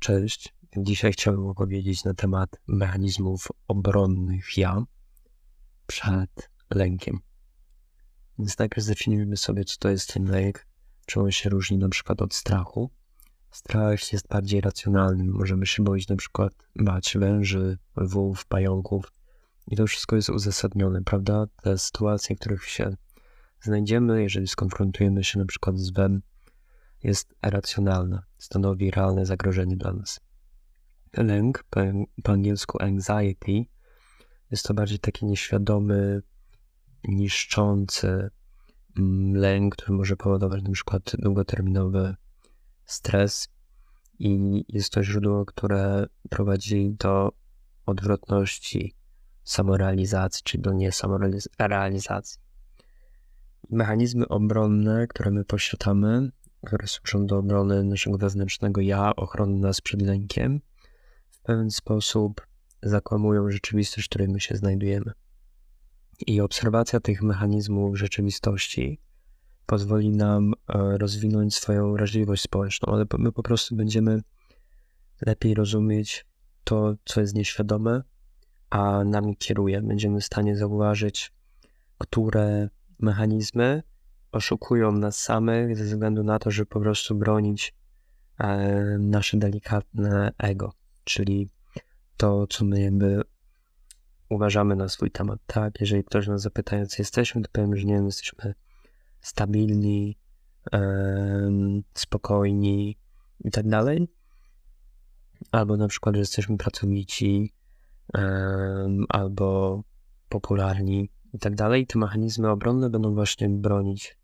Cześć. 0.00 0.54
Dzisiaj 0.76 1.12
chciałbym 1.12 1.46
opowiedzieć 1.46 2.04
na 2.04 2.14
temat 2.14 2.60
mechanizmów 2.66 3.48
obronnych 3.68 4.58
ja 4.58 4.84
przed 5.86 6.50
lękiem. 6.70 7.18
Więc 8.38 8.58
najpierw 8.58 8.84
zdefiniujmy 8.84 9.36
sobie, 9.36 9.64
co 9.64 9.76
to 9.78 9.88
jest 9.90 10.12
ten 10.12 10.24
lęk, 10.24 10.66
czym 11.06 11.22
on 11.22 11.30
się 11.30 11.50
różni 11.50 11.78
na 11.78 11.88
przykład 11.88 12.22
od 12.22 12.34
strachu. 12.34 12.90
Strach 13.50 14.12
jest 14.12 14.28
bardziej 14.28 14.60
racjonalny. 14.60 15.24
Możemy 15.24 15.66
się 15.66 15.84
boić 15.84 16.08
na 16.08 16.16
przykład 16.16 16.52
bać 16.76 17.16
węży, 17.18 17.78
lwów, 17.96 18.46
pająków. 18.46 19.12
I 19.66 19.76
to 19.76 19.86
wszystko 19.86 20.16
jest 20.16 20.30
uzasadnione, 20.30 21.02
prawda? 21.04 21.46
Te 21.62 21.78
sytuacje, 21.78 22.36
w 22.36 22.38
których 22.38 22.64
się 22.64 22.96
znajdziemy, 23.60 24.22
jeżeli 24.22 24.48
skonfrontujemy 24.48 25.24
się 25.24 25.38
na 25.38 25.46
przykład 25.46 25.78
z 25.78 25.90
wem, 25.90 26.22
jest 27.02 27.34
racjonalna, 27.42 28.22
stanowi 28.38 28.90
realne 28.90 29.26
zagrożenie 29.26 29.76
dla 29.76 29.92
nas. 29.92 30.20
Lęk, 31.16 31.64
po, 32.22 32.32
angielsku 32.32 32.82
anxiety, 32.82 33.64
jest 34.50 34.66
to 34.66 34.74
bardziej 34.74 34.98
taki 34.98 35.26
nieświadomy, 35.26 36.22
niszczący 37.04 38.30
mm, 38.98 39.36
lęk, 39.36 39.76
który 39.76 39.96
może 39.96 40.16
powodować 40.16 40.62
na 40.62 40.70
przykład 40.70 41.02
długoterminowy 41.18 42.14
stres 42.84 43.48
i 44.18 44.64
jest 44.68 44.92
to 44.92 45.02
źródło, 45.04 45.44
które 45.44 46.06
prowadzi 46.30 46.90
do 46.98 47.32
odwrotności 47.86 48.94
samorealizacji, 49.44 50.42
czy 50.44 50.58
do 50.58 50.72
niesamorealizacji. 50.72 52.40
Mechanizmy 53.70 54.28
obronne, 54.28 55.06
które 55.06 55.30
my 55.30 55.44
posiadamy, 55.44 56.30
które 56.66 56.86
służą 56.86 57.26
do 57.26 57.38
obrony 57.38 57.84
naszego 57.84 58.18
wewnętrznego 58.18 58.80
ja, 58.80 59.16
ochrony 59.16 59.58
nas 59.58 59.80
przed 59.80 60.02
lękiem, 60.02 60.60
w 61.30 61.40
pewien 61.40 61.70
sposób 61.70 62.46
zakłamują 62.82 63.50
rzeczywistość, 63.50 64.06
w 64.06 64.10
której 64.10 64.28
my 64.28 64.40
się 64.40 64.56
znajdujemy. 64.56 65.12
I 66.26 66.40
obserwacja 66.40 67.00
tych 67.00 67.22
mechanizmów 67.22 67.98
rzeczywistości 67.98 69.00
pozwoli 69.66 70.10
nam 70.10 70.52
e, 70.54 70.98
rozwinąć 70.98 71.54
swoją 71.54 71.92
wrażliwość 71.92 72.42
społeczną, 72.42 72.92
ale 72.92 73.04
my 73.18 73.32
po 73.32 73.42
prostu 73.42 73.76
będziemy 73.76 74.20
lepiej 75.26 75.54
rozumieć 75.54 76.26
to, 76.64 76.94
co 77.04 77.20
jest 77.20 77.34
nieświadome, 77.34 78.02
a 78.70 79.04
nami 79.04 79.36
kieruje. 79.36 79.82
Będziemy 79.82 80.20
w 80.20 80.24
stanie 80.24 80.56
zauważyć, 80.56 81.32
które 81.98 82.68
mechanizmy 82.98 83.82
oszukują 84.32 84.92
nas 84.92 85.16
samych 85.16 85.76
ze 85.76 85.84
względu 85.84 86.22
na 86.22 86.38
to, 86.38 86.50
żeby 86.50 86.66
po 86.66 86.80
prostu 86.80 87.14
bronić 87.14 87.74
e, 88.38 88.48
nasze 88.98 89.36
delikatne 89.36 90.32
ego, 90.38 90.72
czyli 91.04 91.50
to, 92.16 92.46
co 92.46 92.64
my 92.64 92.80
jakby 92.80 93.22
uważamy 94.28 94.76
na 94.76 94.88
swój 94.88 95.10
temat, 95.10 95.38
tak? 95.46 95.80
Jeżeli 95.80 96.04
ktoś 96.04 96.26
nas 96.26 96.42
zapyta, 96.42 96.76
jak 96.76 96.98
jesteśmy, 96.98 97.42
to 97.42 97.48
powiem, 97.52 97.76
że 97.76 97.84
nie 97.84 97.94
wiem, 97.94 98.06
jesteśmy 98.06 98.54
stabilni, 99.20 100.18
spokojni 101.94 102.98
i 103.44 103.50
tak 103.50 103.68
dalej. 103.68 104.08
Albo 105.52 105.76
na 105.76 105.88
przykład, 105.88 106.14
że 106.14 106.20
jesteśmy 106.20 106.56
pracowici, 106.56 107.52
albo 109.08 109.82
popularni 110.28 111.10
i 111.32 111.38
tak 111.38 111.54
dalej. 111.54 111.86
Te 111.86 111.98
mechanizmy 111.98 112.50
obronne 112.50 112.90
będą 112.90 113.14
właśnie 113.14 113.48
bronić 113.48 114.18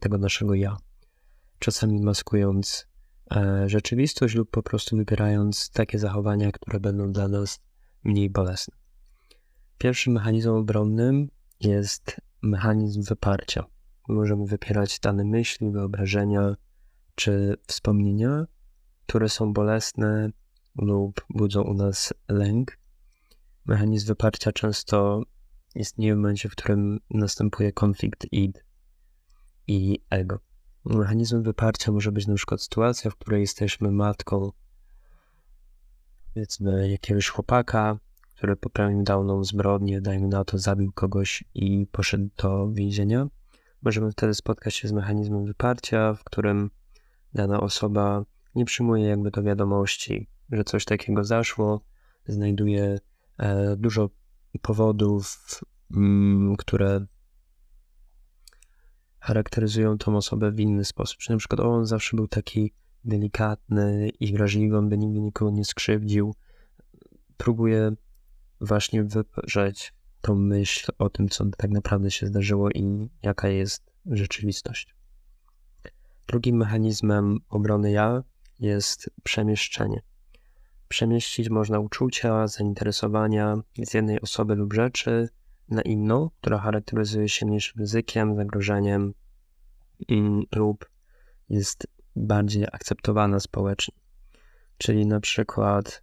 tego 0.00 0.18
naszego 0.18 0.54
ja. 0.54 0.76
Czasami 1.58 2.00
maskując 2.00 2.86
e, 3.30 3.68
rzeczywistość 3.68 4.34
lub 4.34 4.50
po 4.50 4.62
prostu 4.62 4.96
wybierając 4.96 5.70
takie 5.70 5.98
zachowania, 5.98 6.52
które 6.52 6.80
będą 6.80 7.12
dla 7.12 7.28
nas 7.28 7.60
mniej 8.04 8.30
bolesne. 8.30 8.76
Pierwszym 9.78 10.12
mechanizmem 10.12 10.54
obronnym 10.54 11.28
jest 11.60 12.20
mechanizm 12.42 13.02
wyparcia. 13.02 13.64
Możemy 14.08 14.46
wypierać 14.46 15.00
dane 15.00 15.24
myśli, 15.24 15.70
wyobrażenia 15.70 16.56
czy 17.14 17.56
wspomnienia, 17.66 18.46
które 19.06 19.28
są 19.28 19.52
bolesne 19.52 20.30
lub 20.76 21.24
budzą 21.30 21.62
u 21.62 21.74
nas 21.74 22.14
lęk. 22.28 22.78
Mechanizm 23.66 24.06
wyparcia 24.06 24.52
często 24.52 25.22
istnieje 25.74 26.14
w 26.14 26.16
momencie, 26.16 26.48
w 26.48 26.52
którym 26.52 27.00
następuje 27.10 27.72
konflikt 27.72 28.26
id 28.32 28.67
i 29.68 30.00
ego. 30.10 30.38
Mechanizmem 30.84 31.42
wyparcia 31.42 31.92
może 31.92 32.12
być 32.12 32.26
na 32.26 32.34
przykład 32.34 32.62
sytuacja, 32.62 33.10
w 33.10 33.16
której 33.16 33.40
jesteśmy 33.40 33.90
matką, 33.90 34.52
powiedzmy, 36.34 36.90
jakiegoś 36.90 37.28
chłopaka, 37.28 37.98
który 38.34 38.56
popełnił 38.56 39.02
dawną 39.02 39.44
zbrodnię, 39.44 40.00
dajmy 40.00 40.28
na 40.28 40.44
to, 40.44 40.58
zabił 40.58 40.92
kogoś 40.92 41.44
i 41.54 41.86
poszedł 41.92 42.28
do 42.36 42.72
więzienia. 42.72 43.26
Możemy 43.82 44.12
wtedy 44.12 44.34
spotkać 44.34 44.74
się 44.74 44.88
z 44.88 44.92
mechanizmem 44.92 45.44
wyparcia, 45.44 46.14
w 46.14 46.24
którym 46.24 46.70
dana 47.34 47.60
osoba 47.60 48.24
nie 48.54 48.64
przyjmuje 48.64 49.04
jakby 49.04 49.30
do 49.30 49.42
wiadomości, 49.42 50.28
że 50.52 50.64
coś 50.64 50.84
takiego 50.84 51.24
zaszło, 51.24 51.80
znajduje 52.26 52.98
e, 53.38 53.76
dużo 53.76 54.10
powodów, 54.62 55.40
mm, 55.96 56.56
które 56.56 57.06
charakteryzują 59.28 59.98
tą 59.98 60.16
osobę 60.16 60.52
w 60.52 60.60
inny 60.60 60.84
sposób. 60.84 61.18
Czyli 61.18 61.34
na 61.34 61.38
przykład 61.38 61.60
on 61.60 61.86
zawsze 61.86 62.16
był 62.16 62.28
taki 62.28 62.72
delikatny 63.04 64.10
i 64.20 64.32
wrażliwy, 64.32 64.78
on 64.78 64.88
by 64.88 64.98
nigdy 64.98 65.20
nikogo 65.20 65.50
nie 65.50 65.64
skrzywdził. 65.64 66.34
Próbuje 67.36 67.92
właśnie 68.60 69.04
wyprzeć 69.04 69.94
tą 70.20 70.34
myśl 70.34 70.92
o 70.98 71.10
tym, 71.10 71.28
co 71.28 71.44
tak 71.56 71.70
naprawdę 71.70 72.10
się 72.10 72.26
zdarzyło 72.26 72.70
i 72.70 73.08
jaka 73.22 73.48
jest 73.48 73.90
rzeczywistość. 74.06 74.94
Drugim 76.26 76.56
mechanizmem 76.56 77.38
obrony 77.48 77.90
ja 77.90 78.22
jest 78.60 79.10
przemieszczenie. 79.22 80.02
Przemieścić 80.88 81.50
można 81.50 81.78
uczucia, 81.78 82.46
zainteresowania 82.46 83.56
z 83.86 83.94
jednej 83.94 84.20
osoby 84.20 84.54
lub 84.54 84.72
rzeczy 84.72 85.28
na 85.68 85.82
inną, 85.82 86.30
która 86.40 86.58
charakteryzuje 86.58 87.28
się 87.28 87.46
niż 87.46 87.74
ryzykiem, 87.76 88.36
zagrożeniem 88.36 89.14
lub 90.54 90.90
jest 91.48 91.86
bardziej 92.16 92.64
akceptowana 92.72 93.40
społecznie. 93.40 93.94
Czyli 94.78 95.06
na 95.06 95.20
przykład 95.20 96.02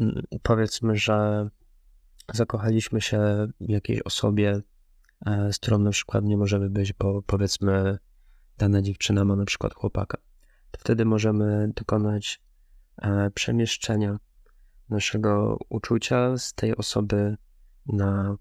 mm, 0.00 0.22
powiedzmy, 0.42 0.96
że 0.96 1.48
zakochaliśmy 2.34 3.00
się 3.00 3.48
w 3.60 3.70
jakiejś 3.70 4.00
osobie, 4.02 4.60
e, 5.26 5.52
z 5.52 5.58
którą 5.58 5.78
na 5.78 5.90
przykład 5.90 6.24
nie 6.24 6.36
możemy 6.36 6.70
być, 6.70 6.92
bo 6.92 7.22
powiedzmy 7.22 7.98
dana 8.58 8.82
dziewczyna 8.82 9.24
ma 9.24 9.36
na 9.36 9.44
przykład 9.44 9.74
chłopaka. 9.74 10.18
To 10.70 10.80
wtedy 10.80 11.04
możemy 11.04 11.72
dokonać 11.76 12.40
e, 13.02 13.30
przemieszczenia 13.30 14.18
naszego 14.88 15.58
uczucia 15.68 16.38
z 16.38 16.54
tej 16.54 16.76
osoby 16.76 17.36
na 17.86 18.36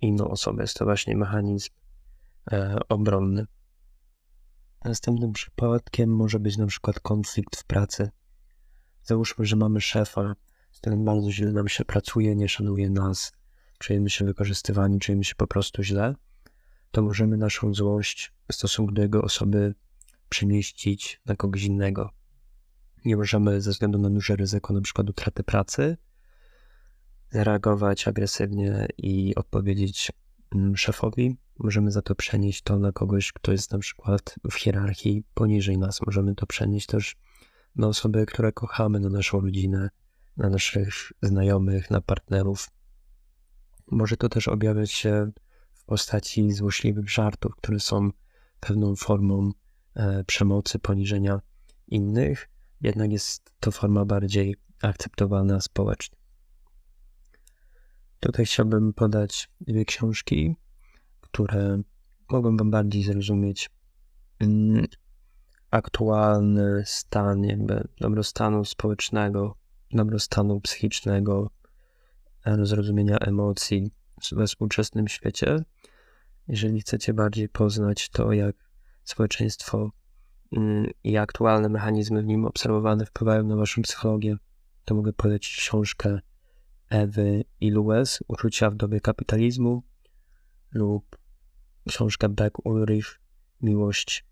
inną 0.00 0.28
osobę. 0.28 0.62
Jest 0.62 0.76
to 0.76 0.84
właśnie 0.84 1.16
mechanizm 1.16 1.70
e, 2.52 2.78
obronny. 2.88 3.46
Następnym 4.84 5.32
przypadkiem 5.32 6.16
może 6.16 6.40
być 6.40 6.56
na 6.56 6.66
przykład 6.66 7.00
konflikt 7.00 7.56
w 7.56 7.64
pracy. 7.64 8.10
Załóżmy, 9.02 9.46
że 9.46 9.56
mamy 9.56 9.80
szefa, 9.80 10.34
z 10.72 10.78
którym 10.78 11.04
bardzo 11.04 11.32
źle 11.32 11.52
nam 11.52 11.68
się 11.68 11.84
pracuje, 11.84 12.36
nie 12.36 12.48
szanuje 12.48 12.90
nas, 12.90 13.32
czujemy 13.78 14.10
się 14.10 14.24
wykorzystywani, 14.24 14.98
czujemy 14.98 15.24
się 15.24 15.34
po 15.34 15.46
prostu 15.46 15.82
źle, 15.82 16.14
to 16.90 17.02
możemy 17.02 17.36
naszą 17.36 17.74
złość 17.74 18.32
w 18.48 18.54
stosunku 18.54 18.92
do 18.92 19.02
jego 19.02 19.22
osoby 19.22 19.74
przemieścić 20.28 21.20
na 21.26 21.36
kogoś 21.36 21.62
innego. 21.62 22.10
Nie 23.04 23.16
możemy 23.16 23.60
ze 23.60 23.70
względu 23.70 23.98
na 23.98 24.10
duże 24.10 24.36
ryzyko, 24.36 24.74
na 24.74 24.80
przykład 24.80 25.10
utraty 25.10 25.42
pracy, 25.42 25.96
zareagować 27.30 28.08
agresywnie 28.08 28.88
i 28.98 29.34
odpowiedzieć 29.34 30.12
mm, 30.54 30.76
szefowi. 30.76 31.36
Możemy 31.58 31.90
za 31.90 32.02
to 32.02 32.14
przenieść 32.14 32.62
to 32.62 32.78
na 32.78 32.92
kogoś, 32.92 33.32
kto 33.32 33.52
jest 33.52 33.72
na 33.72 33.78
przykład 33.78 34.34
w 34.50 34.54
hierarchii 34.54 35.24
poniżej 35.34 35.78
nas. 35.78 36.00
Możemy 36.06 36.34
to 36.34 36.46
przenieść 36.46 36.86
też 36.86 37.16
na 37.76 37.86
osoby, 37.86 38.26
które 38.26 38.52
kochamy, 38.52 39.00
na 39.00 39.08
naszą 39.08 39.40
rodzinę, 39.40 39.90
na 40.36 40.48
naszych 40.48 41.12
znajomych, 41.22 41.90
na 41.90 42.00
partnerów. 42.00 42.70
Może 43.90 44.16
to 44.16 44.28
też 44.28 44.48
objawiać 44.48 44.90
się 44.90 45.30
w 45.74 45.84
postaci 45.84 46.52
złośliwych 46.52 47.10
żartów, 47.10 47.56
które 47.56 47.80
są 47.80 48.10
pewną 48.60 48.96
formą 48.96 49.50
e, 49.94 50.24
przemocy, 50.24 50.78
poniżenia 50.78 51.40
innych, 51.88 52.48
jednak 52.80 53.12
jest 53.12 53.52
to 53.60 53.70
forma 53.70 54.04
bardziej 54.04 54.56
akceptowana 54.82 55.60
społecznie. 55.60 56.18
Tutaj 58.20 58.44
chciałbym 58.44 58.92
podać 58.92 59.50
dwie 59.60 59.84
książki, 59.84 60.56
które 61.34 61.82
mogą 62.30 62.56
Wam 62.56 62.70
bardziej 62.70 63.02
zrozumieć, 63.02 63.70
mm, 64.40 64.86
aktualny 65.70 66.82
stan 66.86 67.44
jakby 67.44 67.88
dobrostanu 68.00 68.64
społecznego, 68.64 69.56
dobrostanu 69.90 70.60
psychicznego, 70.60 71.50
e, 72.44 72.66
zrozumienia 72.66 73.18
emocji 73.18 73.90
we 74.32 74.46
współczesnym 74.46 75.08
świecie. 75.08 75.64
Jeżeli 76.48 76.80
chcecie 76.80 77.14
bardziej 77.14 77.48
poznać 77.48 78.08
to, 78.08 78.32
jak 78.32 78.56
społeczeństwo 79.04 79.90
mm, 80.56 80.90
i 81.04 81.16
aktualne 81.16 81.68
mechanizmy 81.68 82.22
w 82.22 82.26
nim 82.26 82.44
obserwowane 82.44 83.06
wpływają 83.06 83.42
na 83.42 83.56
waszą 83.56 83.82
psychologię, 83.82 84.36
to 84.84 84.94
mogę 84.94 85.12
polecić 85.12 85.56
książkę 85.56 86.20
Ewy 86.88 87.44
Ilues 87.60 88.20
Uczucia 88.28 88.70
w 88.70 88.76
dobie 88.76 89.00
kapitalizmu 89.00 89.82
lub 90.72 91.23
książkę 91.88 92.28
Beck 92.28 92.66
Ulrich 92.66 93.20
Miłość 93.60 94.24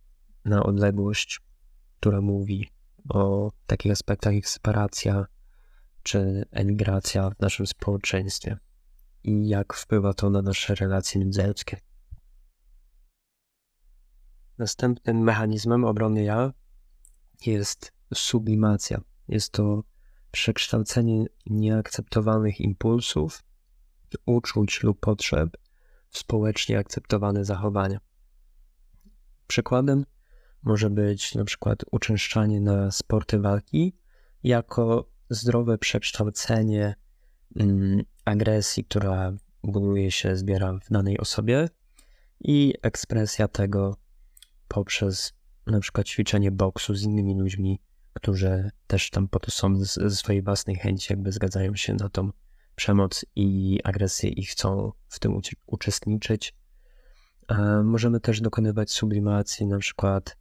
na 0.45 0.63
odległość, 0.63 1.41
która 2.01 2.21
mówi 2.21 2.71
o 3.09 3.53
takich 3.67 3.93
aspektach 3.93 4.35
jak 4.35 4.49
separacja 4.49 5.27
czy 6.03 6.45
emigracja 6.51 7.31
w 7.31 7.41
naszym 7.41 7.67
społeczeństwie 7.67 8.59
i 9.25 9.49
jak 9.49 9.75
wpływa 9.75 10.15
to 10.15 10.31
na 10.31 10.43
nasze 10.43 10.75
relacje 10.75 11.21
międzyludzkie. 11.21 11.77
Następnym 14.59 15.19
mechanizmem 15.19 15.85
obrony 15.85 16.23
ja 16.23 16.53
jest 17.47 17.93
sublimacja. 18.15 19.01
Jest 19.29 19.53
to 19.53 19.83
przekształcenie 20.31 21.27
nieakceptowalnych 21.47 22.61
impulsów, 22.61 23.43
uczuć 24.27 24.83
lub 24.83 25.01
potrzeb 25.01 25.57
społecznie 26.13 26.79
akceptowane 26.79 27.45
zachowania. 27.45 27.99
Przykładem 29.47 30.05
może 30.63 30.91
być 30.91 31.35
na 31.35 31.45
przykład 31.45 31.85
uczęszczanie 31.91 32.61
na 32.61 32.91
sporty 32.91 33.39
walki 33.39 33.97
jako 34.43 35.11
zdrowe 35.31 35.79
przekształcenie 35.79 36.95
mm, 37.57 38.03
agresji, 38.25 38.85
która 38.85 39.33
buduje 39.63 40.11
się, 40.11 40.37
zbiera 40.37 40.73
w 40.73 40.91
danej 40.91 41.19
osobie 41.19 41.69
i 42.41 42.75
ekspresja 42.83 43.49
tego 43.49 43.97
poprzez 44.69 45.33
na 45.67 45.81
przykład 45.81 46.07
ćwiczenie 46.07 46.51
boksu 46.51 46.95
z 46.95 47.03
innymi 47.03 47.35
ludźmi, 47.35 47.81
którzy 48.13 48.71
też 48.87 49.11
tam 49.11 49.29
po 49.29 49.39
to 49.39 49.51
są 49.51 49.85
ze 49.85 50.11
swojej 50.11 50.43
własnej 50.43 50.77
chęci, 50.77 51.13
jakby 51.13 51.33
zgadzają 51.33 51.77
się 51.77 51.95
na 51.95 52.09
tą 52.09 52.31
przemoc 52.77 53.25
i 53.37 53.81
agresję 53.85 54.31
i 54.31 54.45
chcą 54.45 54.93
w 55.09 55.19
tym 55.19 55.41
uczestniczyć. 55.67 56.55
E, 57.49 57.83
możemy 57.85 58.21
też 58.21 58.41
dokonywać 58.41 58.91
sublimacji 58.91 59.67
na 59.67 59.79
przykład 59.79 60.37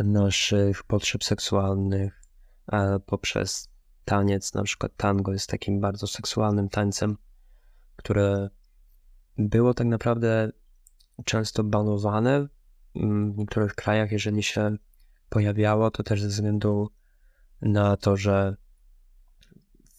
naszych 0.00 0.84
potrzeb 0.84 1.24
seksualnych 1.24 2.22
e, 2.72 3.00
poprzez 3.06 3.68
taniec. 4.04 4.54
Na 4.54 4.62
przykład 4.62 4.92
tango 4.96 5.32
jest 5.32 5.50
takim 5.50 5.80
bardzo 5.80 6.06
seksualnym 6.06 6.68
tańcem, 6.68 7.16
które 7.96 8.50
było 9.38 9.74
tak 9.74 9.86
naprawdę 9.86 10.52
często 11.24 11.64
banowane 11.64 12.46
w 12.94 13.36
niektórych 13.36 13.74
krajach, 13.74 14.12
jeżeli 14.12 14.42
się 14.42 14.76
pojawiało, 15.28 15.90
to 15.90 16.02
też 16.02 16.22
ze 16.22 16.28
względu 16.28 16.90
na 17.62 17.96
to, 17.96 18.16
że 18.16 18.56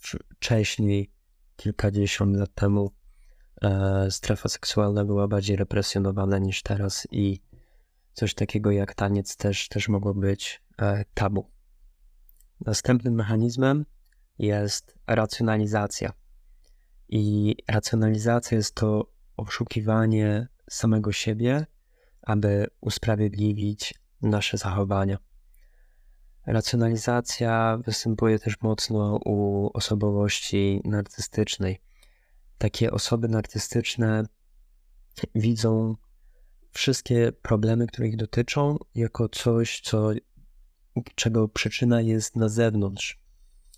wcześniej, 0.08 1.12
kilkadziesiąt 1.56 2.38
lat 2.38 2.56
temu, 2.56 2.92
e, 3.62 4.12
strefa 4.12 4.50
seksualna 4.50 5.06
była 5.06 5.28
bardziej 5.28 5.56
represjonowana 5.56 6.38
niż 6.38 6.64
teraz 6.64 7.08
i 7.12 7.42
coś 8.14 8.34
takiego 8.34 8.72
jak 8.72 8.94
taniec 8.94 9.38
też, 9.38 9.68
też 9.68 9.90
mogło 9.90 10.14
być 10.14 10.62
e, 10.78 11.06
tabu. 11.14 11.52
Następnym 12.66 13.14
mechanizmem 13.14 13.86
jest 14.40 14.96
racjonalizacja. 15.08 16.14
I 17.10 17.56
racjonalizacja 17.68 18.58
jest 18.58 18.76
to 18.76 19.12
oszukiwanie 19.38 20.48
samego 20.70 21.12
siebie, 21.12 21.66
aby 22.22 22.68
usprawiedliwić 22.82 23.94
nasze 24.22 24.58
zachowania. 24.58 25.18
Racjonalizacja 26.48 27.78
występuje 27.86 28.40
też 28.40 28.62
mocno 28.62 29.20
u 29.26 29.70
osobowości 29.74 30.82
narcystycznej. 30.84 31.82
Takie 32.58 32.92
osoby 32.92 33.28
narcystyczne 33.28 34.24
widzą 35.36 35.96
wszystkie 36.72 37.32
problemy, 37.42 37.88
które 37.88 38.08
ich 38.08 38.16
dotyczą, 38.16 38.78
jako 38.96 39.30
coś, 39.30 39.82
co, 39.82 40.10
czego 41.16 41.48
przyczyna 41.48 42.02
jest 42.02 42.36
na 42.36 42.50
zewnątrz. 42.50 43.20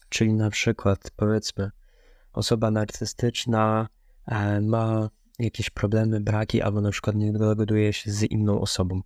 Czyli 0.10 0.34
na 0.34 0.50
przykład, 0.50 1.12
powiedzmy, 1.16 1.72
osoba 2.34 2.72
narcystyczna 2.72 3.88
e, 4.26 4.62
ma 4.62 5.10
jakieś 5.40 5.70
problemy, 5.70 6.22
braki, 6.22 6.62
albo 6.62 6.82
na 6.82 6.92
przykład 6.92 7.16
nie 7.16 7.34
dogaduje 7.34 7.94
się 7.94 8.12
z 8.12 8.24
inną 8.24 8.62
osobą. 8.62 9.02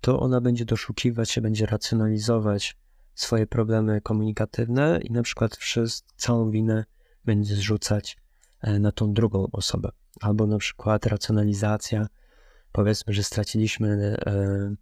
To 0.00 0.20
ona 0.20 0.40
będzie 0.40 0.64
doszukiwać 0.64 1.30
się, 1.30 1.40
będzie 1.40 1.66
racjonalizować 1.66 2.76
swoje 3.14 3.46
problemy 3.46 4.00
komunikatywne 4.00 5.00
i 5.02 5.12
na 5.12 5.22
przykład 5.22 5.56
wszystko, 5.56 6.12
całą 6.16 6.50
winę 6.50 6.84
będzie 7.24 7.54
zrzucać 7.54 8.16
e, 8.60 8.78
na 8.78 8.92
tą 8.92 9.12
drugą 9.12 9.48
osobę. 9.52 9.90
Albo 10.20 10.46
na 10.46 10.58
przykład 10.58 11.06
racjonalizacja 11.06 12.06
powiedzmy, 12.72 13.12
że 13.12 13.22
straciliśmy 13.22 14.16
e, 14.26 14.74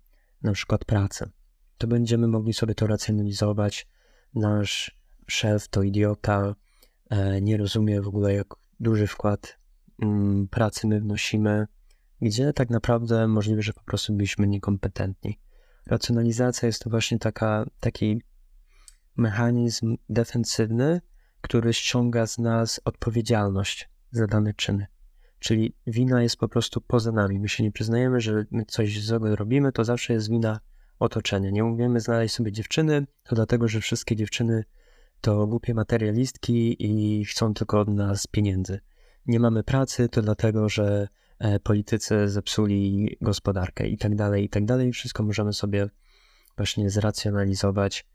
na 0.42 0.52
przykład 0.52 0.84
pracę, 0.84 1.30
to 1.78 1.86
będziemy 1.86 2.28
mogli 2.28 2.52
sobie 2.52 2.74
to 2.74 2.86
racjonalizować. 2.86 3.86
Nasz 4.34 4.98
szef 5.26 5.68
to 5.68 5.82
idiota, 5.82 6.54
e, 7.10 7.40
nie 7.40 7.56
rozumie 7.56 8.02
w 8.02 8.08
ogóle, 8.08 8.34
jak 8.34 8.46
duży 8.80 9.06
wkład 9.06 9.58
mm, 10.02 10.48
pracy 10.48 10.86
my 10.86 11.00
wnosimy, 11.00 11.66
gdzie 12.22 12.52
tak 12.52 12.70
naprawdę 12.70 13.28
możliwe, 13.28 13.62
że 13.62 13.72
po 13.72 13.82
prostu 13.82 14.12
byliśmy 14.12 14.46
niekompetentni. 14.46 15.38
Racjonalizacja 15.86 16.66
jest 16.66 16.82
to 16.82 16.90
właśnie 16.90 17.18
taka, 17.18 17.66
taki 17.80 18.22
mechanizm 19.16 19.96
defensywny, 20.08 21.00
który 21.40 21.72
ściąga 21.72 22.26
z 22.26 22.38
nas 22.38 22.80
odpowiedzialność 22.84 23.88
za 24.10 24.26
dane 24.26 24.54
czyny. 24.54 24.86
Czyli 25.38 25.74
wina 25.86 26.22
jest 26.22 26.36
po 26.36 26.48
prostu 26.48 26.80
poza 26.80 27.12
nami. 27.12 27.40
My 27.40 27.48
się 27.48 27.62
nie 27.62 27.72
przyznajemy, 27.72 28.20
że 28.20 28.44
my 28.50 28.64
coś 28.64 29.02
złego 29.02 29.36
robimy, 29.36 29.72
to 29.72 29.84
zawsze 29.84 30.12
jest 30.12 30.30
wina 30.30 30.60
otoczenia. 30.98 31.50
Nie 31.50 31.64
umiemy 31.64 32.00
znaleźć 32.00 32.34
sobie 32.34 32.52
dziewczyny, 32.52 33.06
to 33.24 33.34
dlatego, 33.34 33.68
że 33.68 33.80
wszystkie 33.80 34.16
dziewczyny 34.16 34.64
to 35.20 35.46
głupie 35.46 35.74
materialistki 35.74 36.76
i 36.78 37.24
chcą 37.24 37.54
tylko 37.54 37.80
od 37.80 37.88
nas 37.88 38.26
pieniędzy. 38.26 38.80
Nie 39.26 39.40
mamy 39.40 39.64
pracy, 39.64 40.08
to 40.08 40.22
dlatego, 40.22 40.68
że 40.68 41.08
politycy 41.62 42.28
zepsuli 42.28 43.16
gospodarkę 43.20 43.88
i 43.88 43.98
tak 43.98 44.14
dalej, 44.14 44.44
i 44.44 44.48
tak 44.48 44.64
dalej. 44.64 44.92
Wszystko 44.92 45.22
możemy 45.22 45.52
sobie 45.52 45.88
właśnie 46.56 46.90
zracjonalizować 46.90 48.06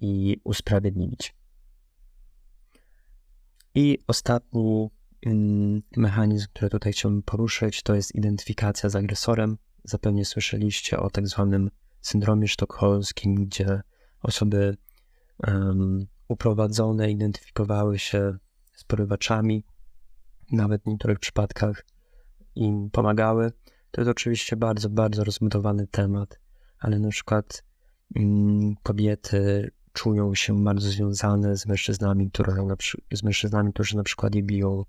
i 0.00 0.40
usprawiedliwić. 0.44 1.34
I 3.74 3.98
ostatni 4.06 4.90
mechanizm, 5.96 6.46
który 6.52 6.70
tutaj 6.70 6.92
chciałbym 6.92 7.22
poruszyć, 7.22 7.82
to 7.82 7.94
jest 7.94 8.14
identyfikacja 8.14 8.88
z 8.88 8.96
agresorem. 8.96 9.58
Zapewne 9.84 10.24
słyszeliście 10.24 10.98
o 10.98 11.10
tak 11.10 11.28
zwanym 11.28 11.70
syndromie 12.00 12.48
sztokholmskim, 12.48 13.34
gdzie 13.34 13.82
osoby 14.22 14.76
um, 15.46 16.06
uprowadzone 16.28 17.10
identyfikowały 17.10 17.98
się 17.98 18.38
z 18.74 18.84
porywaczami, 18.84 19.64
nawet 20.52 20.82
w 20.82 20.86
niektórych 20.86 21.18
przypadkach 21.18 21.84
im 22.56 22.90
pomagały. 22.90 23.52
To 23.90 24.00
jest 24.00 24.10
oczywiście 24.10 24.56
bardzo, 24.56 24.90
bardzo 24.90 25.24
rozbudowany 25.24 25.86
temat, 25.86 26.40
ale 26.78 26.98
na 26.98 27.08
przykład 27.08 27.64
um, 28.16 28.74
kobiety 28.82 29.70
czują 29.92 30.34
się 30.34 30.64
bardzo 30.64 30.88
związane 30.88 31.56
z 31.56 31.66
mężczyznami, 31.66 32.30
które, 32.30 32.66
z 33.12 33.22
mężczyznami, 33.22 33.72
którzy 33.72 33.96
na 33.96 34.02
przykład 34.02 34.34
je 34.34 34.42
biją, 34.42 34.84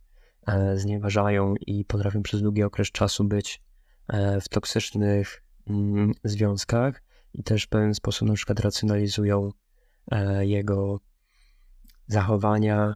E, 0.46 0.78
znieważają 0.78 1.56
i 1.68 1.86
potrafią 1.86 2.24
przez 2.24 2.42
długi 2.42 2.64
okres 2.64 2.92
czasu 2.92 3.24
być 3.24 3.62
e, 4.08 4.42
w 4.42 4.50
toksycznych 4.50 5.44
mm, 5.68 6.12
związkach 6.24 7.02
i 7.34 7.44
też 7.44 7.64
w 7.64 7.70
pewien 7.70 7.94
sposób 7.94 8.28
na 8.28 8.34
przykład 8.34 8.60
racjonalizują 8.60 9.52
e, 10.12 10.46
jego 10.46 11.00
zachowania. 12.08 12.94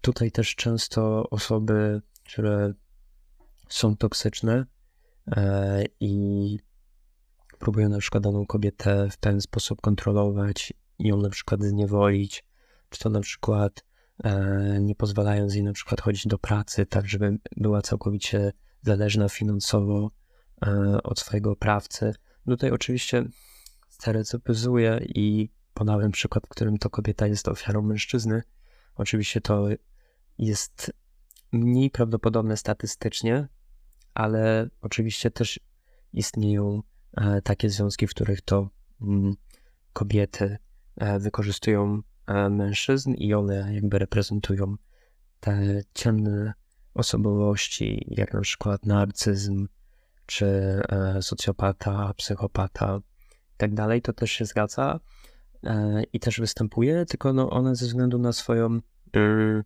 Tutaj 0.00 0.30
też 0.30 0.54
często 0.54 1.30
osoby, 1.30 2.02
które 2.26 2.72
są 3.68 3.96
toksyczne 3.96 4.66
i 6.00 6.58
próbują 7.58 7.88
na 7.88 7.98
przykład 7.98 8.22
daną 8.22 8.46
kobietę 8.46 9.08
w 9.10 9.18
pewien 9.18 9.40
sposób 9.40 9.80
kontrolować 9.80 10.72
i 10.98 11.08
ją 11.08 11.16
na 11.16 11.30
przykład 11.30 11.62
zniewolić, 11.62 12.44
czy 12.90 13.00
to 13.00 13.10
na 13.10 13.20
przykład 13.20 13.84
E, 14.24 14.80
nie 14.80 14.94
pozwalając 14.94 15.54
jej 15.54 15.64
na 15.64 15.72
przykład 15.72 16.00
chodzić 16.00 16.26
do 16.26 16.38
pracy, 16.38 16.86
tak 16.86 17.08
żeby 17.08 17.38
była 17.56 17.82
całkowicie 17.82 18.52
zależna 18.82 19.28
finansowo 19.28 20.10
e, 20.66 21.02
od 21.02 21.20
swojego 21.20 21.50
oprawcy, 21.50 22.14
Tutaj 22.46 22.70
oczywiście 22.70 23.24
stereotypizuję 23.88 25.00
i 25.14 25.50
podałem 25.74 26.10
przykład, 26.10 26.46
w 26.46 26.48
którym 26.48 26.78
to 26.78 26.90
kobieta 26.90 27.26
jest 27.26 27.48
ofiarą 27.48 27.82
mężczyzny. 27.82 28.42
Oczywiście 28.94 29.40
to 29.40 29.68
jest 30.38 30.92
mniej 31.52 31.90
prawdopodobne 31.90 32.56
statystycznie, 32.56 33.48
ale 34.14 34.68
oczywiście 34.80 35.30
też 35.30 35.60
istnieją 36.12 36.82
e, 37.16 37.42
takie 37.42 37.70
związki, 37.70 38.06
w 38.06 38.10
których 38.10 38.40
to 38.40 38.68
mm, 39.02 39.34
kobiety 39.92 40.58
e, 40.96 41.18
wykorzystują 41.18 42.02
e, 42.26 42.48
mężczyzn 42.50 43.12
i 43.12 43.34
one 43.34 43.74
jakby 43.74 43.98
reprezentują 43.98 44.76
te 45.40 45.80
ciemne 45.94 46.52
osobowości, 46.94 48.06
jak 48.08 48.34
na 48.34 48.40
przykład 48.40 48.86
narcyzm, 48.86 49.68
czy 50.26 50.80
socjopata, 51.20 52.14
psychopata 52.16 53.00
i 53.54 53.56
tak 53.56 53.74
dalej, 53.74 54.02
to 54.02 54.12
też 54.12 54.32
się 54.32 54.44
zgadza 54.44 55.00
i 56.12 56.20
też 56.20 56.40
występuje, 56.40 57.06
tylko 57.06 57.32
no 57.32 57.50
one 57.50 57.76
ze 57.76 57.86
względu 57.86 58.18
na 58.18 58.32
swoją 58.32 58.80
mm, 59.12 59.62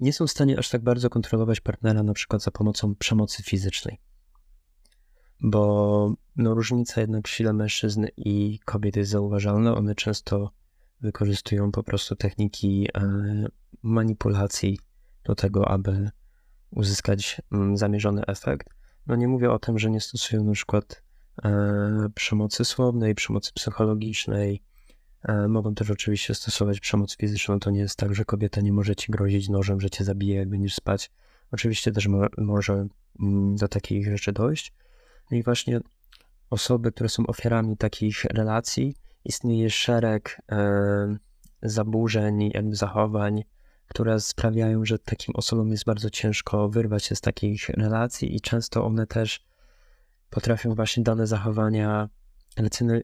nie 0.00 0.12
są 0.12 0.26
w 0.26 0.30
stanie 0.30 0.58
aż 0.58 0.68
tak 0.68 0.82
bardzo 0.82 1.10
kontrolować 1.10 1.60
partnera, 1.60 2.02
na 2.02 2.12
przykład 2.12 2.42
za 2.42 2.50
pomocą 2.50 2.94
przemocy 2.94 3.42
fizycznej. 3.42 4.00
Bo 5.40 6.14
no, 6.36 6.54
różnica 6.54 7.00
jednak 7.00 7.28
w 7.28 7.30
sile 7.30 7.52
mężczyzn 7.52 8.06
i 8.16 8.58
kobiet 8.64 8.96
jest 8.96 9.10
zauważalna. 9.10 9.74
One 9.74 9.94
często 9.94 10.50
wykorzystują 11.00 11.72
po 11.72 11.82
prostu 11.82 12.16
techniki 12.16 12.88
e, 12.94 13.46
manipulacji 13.82 14.78
do 15.24 15.34
tego, 15.34 15.68
aby 15.68 16.10
uzyskać 16.70 17.40
mm, 17.52 17.76
zamierzony 17.76 18.26
efekt. 18.26 18.68
No 19.06 19.16
nie 19.16 19.28
mówię 19.28 19.50
o 19.50 19.58
tym, 19.58 19.78
że 19.78 19.90
nie 19.90 20.00
stosują 20.00 20.44
na 20.44 20.52
przykład 20.52 21.02
e, 21.44 22.08
przemocy 22.14 22.64
słownej, 22.64 23.14
przemocy 23.14 23.52
psychologicznej, 23.54 24.62
mogą 25.48 25.74
też 25.74 25.90
oczywiście 25.90 26.34
stosować 26.34 26.80
przemoc 26.80 27.16
fizyczną. 27.16 27.60
To 27.60 27.70
nie 27.70 27.80
jest 27.80 27.96
tak, 27.96 28.14
że 28.14 28.24
kobieta 28.24 28.60
nie 28.60 28.72
może 28.72 28.96
ci 28.96 29.12
grozić 29.12 29.48
nożem, 29.48 29.80
że 29.80 29.90
cię 29.90 30.04
zabije, 30.04 30.36
jak 30.36 30.48
będziesz 30.48 30.74
spać. 30.74 31.10
Oczywiście 31.52 31.92
też 31.92 32.06
mo 32.06 32.26
może 32.38 32.86
mm, 33.20 33.56
do 33.56 33.68
takich 33.68 34.06
rzeczy 34.06 34.32
dojść. 34.32 34.72
No 35.30 35.36
i 35.36 35.42
właśnie 35.42 35.80
osoby, 36.50 36.92
które 36.92 37.08
są 37.08 37.26
ofiarami 37.26 37.76
takich 37.76 38.24
relacji, 38.24 38.96
istnieje 39.24 39.70
szereg 39.70 40.40
e, 40.52 41.16
zaburzeń, 41.62 42.50
jakby 42.54 42.76
zachowań, 42.76 43.44
które 43.88 44.20
sprawiają, 44.20 44.84
że 44.84 44.98
takim 44.98 45.36
osobom 45.36 45.70
jest 45.70 45.84
bardzo 45.84 46.10
ciężko 46.10 46.68
wyrwać 46.68 47.04
się 47.04 47.16
z 47.16 47.20
takich 47.20 47.68
relacji 47.68 48.36
i 48.36 48.40
często 48.40 48.84
one 48.84 49.06
też 49.06 49.44
potrafią 50.30 50.74
właśnie 50.74 51.02
dane 51.02 51.26
zachowania 51.26 52.08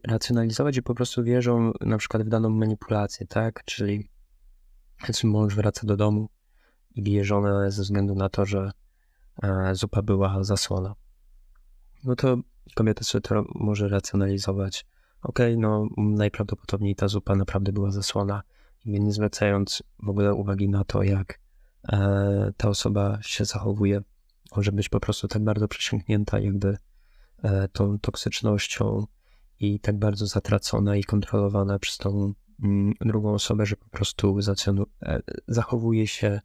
racjonalizować 0.08 0.76
i 0.76 0.82
po 0.82 0.94
prostu 0.94 1.24
wierzą 1.24 1.72
na 1.80 1.98
przykład 1.98 2.22
w 2.22 2.28
daną 2.28 2.50
manipulację, 2.50 3.26
tak? 3.26 3.64
Czyli 3.64 4.10
mąż 5.24 5.54
wraca 5.54 5.86
do 5.86 5.96
domu 5.96 6.28
i 6.94 7.02
bije 7.02 7.24
żonę 7.24 7.70
ze 7.70 7.82
względu 7.82 8.14
na 8.14 8.28
to, 8.28 8.46
że 8.46 8.70
e, 9.42 9.74
zupa 9.74 10.02
była 10.02 10.44
zasłona. 10.44 10.94
No 12.04 12.16
to 12.16 12.36
kobieta 12.74 13.04
sobie 13.04 13.22
to 13.22 13.44
może 13.54 13.88
racjonalizować. 13.88 14.86
Okej, 15.22 15.54
okay, 15.54 15.62
no 15.62 15.88
najprawdopodobniej 15.96 16.96
ta 16.96 17.08
zupa 17.08 17.36
naprawdę 17.36 17.72
była 17.72 17.90
zasłona 17.90 18.42
i 18.84 19.00
nie 19.00 19.12
zwracając 19.12 19.82
w 20.02 20.08
ogóle 20.08 20.34
uwagi 20.34 20.68
na 20.68 20.84
to, 20.84 21.02
jak 21.02 21.40
e, 21.92 22.52
ta 22.56 22.68
osoba 22.68 23.18
się 23.22 23.44
zachowuje, 23.44 24.02
może 24.56 24.72
być 24.72 24.88
po 24.88 25.00
prostu 25.00 25.28
tak 25.28 25.44
bardzo 25.44 25.68
przesiąknięta 25.68 26.38
jakby 26.38 26.78
e, 27.42 27.68
tą 27.68 27.98
toksycznością, 27.98 29.06
i 29.60 29.80
tak 29.80 29.98
bardzo 29.98 30.26
zatracona 30.26 30.96
i 30.96 31.04
kontrolowana 31.04 31.78
przez 31.78 31.98
tą 31.98 32.34
mm, 32.62 32.92
drugą 33.00 33.34
osobę, 33.34 33.66
że 33.66 33.76
po 33.76 33.88
prostu 33.88 34.38
e, 35.02 35.20
zachowuje 35.48 36.06
się 36.06 36.40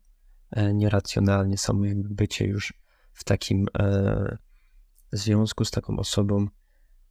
e, 0.51 0.73
nieracjonalnie, 0.73 1.57
samo 1.57 1.85
jakby 1.85 2.09
bycie 2.09 2.45
już 2.45 2.73
w 3.13 3.23
takim 3.23 3.65
e, 3.79 4.37
związku 5.11 5.65
z 5.65 5.71
taką 5.71 5.97
osobą 5.97 6.47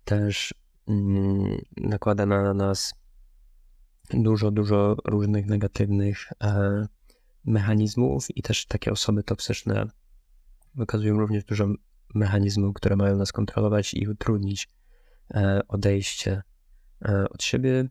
też 0.04 0.54
mm, 0.88 1.58
nakłada 1.76 2.26
na 2.26 2.54
nas 2.54 2.94
dużo, 4.11 4.50
dużo 4.50 4.96
różnych 5.04 5.46
negatywnych 5.46 6.32
mechanizmów 7.44 8.37
i 8.37 8.42
też 8.42 8.66
takie 8.66 8.92
osoby 8.92 9.23
toksyczne 9.23 9.87
wykazują 10.75 11.18
również 11.18 11.44
dużo 11.44 11.68
mechanizmów, 12.14 12.75
które 12.75 12.96
mają 12.96 13.16
nas 13.16 13.32
kontrolować 13.32 13.94
i 13.94 14.08
utrudnić 14.08 14.68
odejście 15.69 16.43
e, 17.04 17.28
od 17.28 17.43
siebie. 17.43 17.88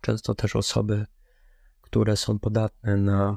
Często 0.00 0.34
też 0.34 0.56
osoby, 0.56 1.06
które 1.80 2.16
są 2.16 2.38
podatne 2.38 2.96
na 2.96 3.36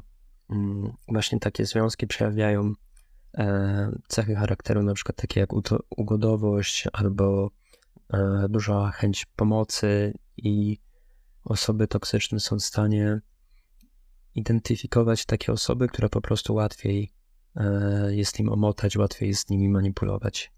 mm, 0.50 0.92
właśnie 1.08 1.40
takie 1.40 1.66
związki, 1.66 2.06
przejawiają 2.06 2.72
e, 3.38 3.90
cechy 4.08 4.34
charakteru, 4.34 4.82
na 4.82 4.94
przykład 4.94 5.16
takie 5.16 5.40
jak 5.40 5.50
ugodowość 5.90 6.88
albo 6.92 7.50
duża 8.48 8.90
chęć 8.90 9.26
pomocy 9.36 10.14
i 10.36 10.78
osoby 11.44 11.88
toksyczne 11.88 12.40
są 12.40 12.56
w 12.56 12.62
stanie 12.62 13.20
identyfikować 14.34 15.24
takie 15.24 15.52
osoby, 15.52 15.88
które 15.88 16.08
po 16.08 16.20
prostu 16.20 16.54
łatwiej 16.54 17.12
jest 18.08 18.40
im 18.40 18.48
omotać, 18.48 18.96
łatwiej 18.96 19.28
jest 19.28 19.46
z 19.46 19.50
nimi 19.50 19.68
manipulować. 19.68 20.52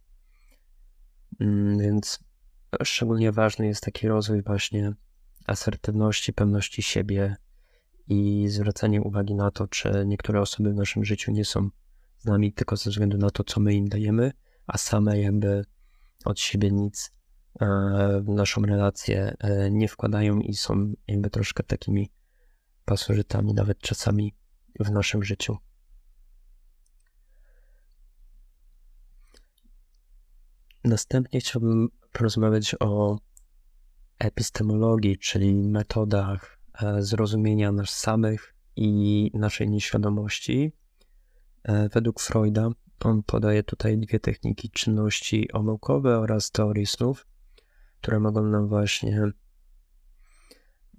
Mm, 1.40 1.78
więc 1.78 2.18
szczególnie 2.82 3.32
ważny 3.32 3.66
jest 3.66 3.82
taki 3.82 4.08
rozwój 4.08 4.42
właśnie 4.42 4.92
asertywności, 5.46 6.32
pewności 6.32 6.82
siebie 6.82 7.36
i 8.08 8.48
zwracanie 8.48 9.02
uwagi 9.02 9.34
na 9.34 9.50
to, 9.50 9.68
czy 9.68 10.04
niektóre 10.06 10.40
osoby 10.40 10.72
w 10.72 10.76
naszym 10.76 11.04
życiu 11.04 11.32
nie 11.32 11.44
są 11.44 11.70
z 12.18 12.24
nami 12.24 12.52
tylko 12.52 12.76
ze 12.76 12.90
względu 12.90 13.18
na 13.18 13.30
to, 13.30 13.44
co 13.44 13.60
my 13.60 13.74
im 13.74 13.88
dajemy, 13.88 14.32
a 14.66 14.78
same 14.78 15.20
jakby 15.20 15.64
od 16.24 16.40
siebie 16.40 16.70
nic 16.70 17.12
e, 17.60 17.66
w 18.20 18.28
naszą 18.28 18.62
relację 18.62 19.36
e, 19.38 19.70
nie 19.70 19.88
wkładają 19.88 20.40
i 20.40 20.54
są 20.54 20.92
jakby 21.08 21.30
troszkę 21.30 21.62
takimi 21.62 22.10
pasożytami, 22.84 23.54
nawet 23.54 23.78
czasami 23.78 24.34
w 24.80 24.90
naszym 24.90 25.24
życiu. 25.24 25.56
Następnie 30.84 31.40
chciałbym 31.40 31.88
porozmawiać 32.12 32.76
o 32.80 33.18
epistemologii, 34.18 35.18
czyli 35.18 35.54
metodach 35.54 36.58
e, 36.82 37.02
zrozumienia 37.02 37.72
nas 37.72 37.90
samych 37.90 38.54
i 38.76 39.30
naszej 39.34 39.68
nieświadomości. 39.68 40.72
E, 41.62 41.88
według 41.88 42.20
Freuda 42.20 42.70
on 43.00 43.22
podaje 43.22 43.62
tutaj 43.62 43.98
dwie 43.98 44.20
techniki 44.20 44.70
czynności 44.70 45.52
omyłkowe 45.52 46.18
oraz 46.18 46.50
teorii 46.50 46.86
snów, 46.86 47.26
które 48.00 48.20
mogą 48.20 48.42
nam 48.42 48.68
właśnie 48.68 49.22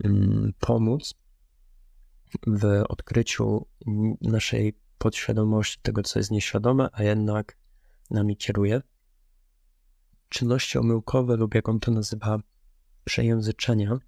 mm, 0.03 0.53
pomóc 0.59 1.13
w 2.47 2.83
odkryciu 2.89 3.65
naszej 4.21 4.77
podświadomości, 4.97 5.79
tego 5.81 6.03
co 6.03 6.19
jest 6.19 6.31
nieświadome, 6.31 6.89
a 6.91 7.03
jednak 7.03 7.57
nami 8.09 8.37
kieruje 8.37 8.81
czynności 10.31 10.77
omyłkowe 10.77 11.35
lub 11.35 11.55
jak 11.55 11.69
on 11.69 11.79
to 11.79 11.91
nazywa 11.91 12.39
przejęzyczenia 13.03 13.99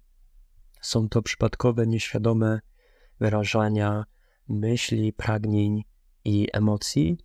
są 0.80 1.08
to 1.08 1.22
przypadkowe, 1.22 1.86
nieświadome 1.86 2.60
wyrażania 3.20 4.04
myśli, 4.48 5.12
pragnień 5.12 5.84
i 6.24 6.48
emocji, 6.52 7.18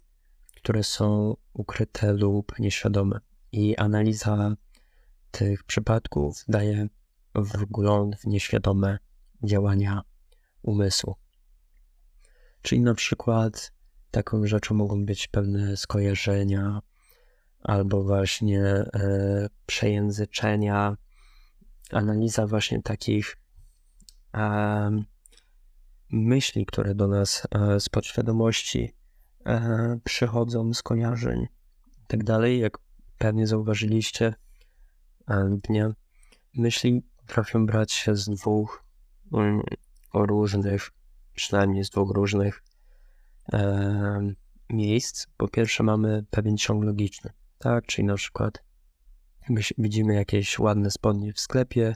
które 0.56 0.84
są 0.84 1.36
ukryte 1.54 2.14
lub 2.14 2.60
nieświadome. 2.60 3.20
I 3.52 3.78
analiza 3.78 4.56
tych 5.32 5.64
przypadków 5.64 6.44
daje 6.48 6.88
wgląd 7.36 8.16
w 8.16 8.26
nieświadome 8.26 8.98
działania 9.44 10.02
umysłu. 10.62 11.16
Czyli 12.62 12.82
na 12.82 12.94
przykład 12.94 13.72
taką 14.12 14.48
rzeczą 14.48 14.76
mogą 14.76 15.06
być 15.06 15.28
pewne 15.28 15.78
skojarzenia, 15.78 16.82
albo 17.64 18.04
właśnie 18.04 18.64
e, 18.64 19.50
przejęzyczenia, 19.66 20.98
analiza 21.92 22.48
właśnie 22.48 22.82
takich 22.82 23.38
e, 24.36 25.04
myśli, 26.10 26.66
które 26.66 26.96
do 26.96 27.08
nas 27.08 27.48
e, 27.52 27.80
z 27.80 27.90
podświadomości 27.90 28.94
przychodzą, 30.04 30.74
z 30.74 30.84
kojarzeń 30.84 31.48
i 32.04 32.08
tak 32.08 32.24
dalej. 32.24 32.60
Jak 32.60 32.78
pewnie 33.18 33.48
zauważyliście, 33.48 34.34
nie, 35.70 35.90
myśli 36.58 37.04
potrafią 37.18 37.66
brać 37.66 37.92
się 37.92 38.16
z 38.16 38.30
dwóch 38.30 38.84
um, 39.32 39.62
różnych, 40.14 40.92
przynajmniej 41.36 41.84
z 41.84 41.90
dwóch 41.90 42.12
różnych 42.12 42.64
miejsc. 44.70 45.28
Po 45.38 45.48
pierwsze 45.48 45.84
mamy 45.84 46.26
pewien 46.30 46.58
ciąg 46.58 46.84
logiczny, 46.84 47.32
tak? 47.60 47.86
Czyli 47.86 48.08
na 48.08 48.16
przykład 48.16 48.64
widzimy 49.78 50.14
jakieś 50.14 50.60
ładne 50.60 50.92
spodnie 50.92 51.34
w 51.34 51.40
sklepie, 51.40 51.96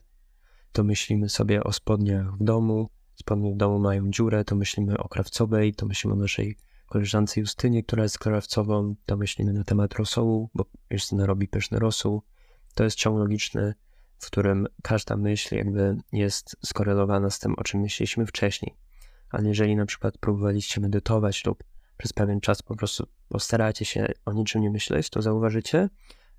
to 0.71 0.83
myślimy 0.83 1.29
sobie 1.29 1.63
o 1.63 1.73
spodniach 1.73 2.37
w 2.37 2.43
domu, 2.43 2.89
spodnie 3.15 3.51
w 3.53 3.57
domu 3.57 3.79
mają 3.79 4.11
dziurę, 4.11 4.45
to 4.45 4.55
myślimy 4.55 4.97
o 4.97 5.09
krawcowej, 5.09 5.73
to 5.73 5.85
myślimy 5.85 6.13
o 6.13 6.17
naszej 6.17 6.57
koleżance 6.87 7.39
Justynie, 7.39 7.83
która 7.83 8.03
jest 8.03 8.19
krawcową, 8.19 8.95
to 9.05 9.17
myślimy 9.17 9.53
na 9.53 9.63
temat 9.63 9.93
rosołu, 9.93 10.49
bo 10.53 10.65
Justyna 10.89 11.25
robi 11.25 11.47
pyszny 11.47 11.79
rosół. 11.79 12.21
To 12.75 12.83
jest 12.83 12.97
ciąg 12.97 13.19
logiczny, 13.19 13.73
w 14.19 14.25
którym 14.25 14.67
każda 14.83 15.17
myśl 15.17 15.55
jakby 15.55 15.97
jest 16.11 16.55
skorelowana 16.65 17.29
z 17.29 17.39
tym, 17.39 17.53
o 17.57 17.63
czym 17.63 17.81
myśleliśmy 17.81 18.25
wcześniej. 18.25 18.75
Ale 19.29 19.47
jeżeli 19.47 19.75
na 19.75 19.85
przykład 19.85 20.17
próbowaliście 20.17 20.81
medytować 20.81 21.45
lub 21.45 21.63
przez 21.97 22.13
pewien 22.13 22.41
czas 22.41 22.61
po 22.61 22.75
prostu 22.75 23.07
postaracie 23.33 23.85
się 23.85 24.07
o 24.25 24.33
niczym 24.33 24.61
nie 24.61 24.71
myśleć, 24.71 25.09
to 25.09 25.21
zauważycie, 25.21 25.89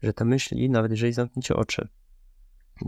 że 0.03 0.13
te 0.13 0.25
myśli, 0.25 0.71
nawet 0.71 0.91
jeżeli 0.91 1.13
zamkniecie 1.13 1.57
oczy, 1.57 1.89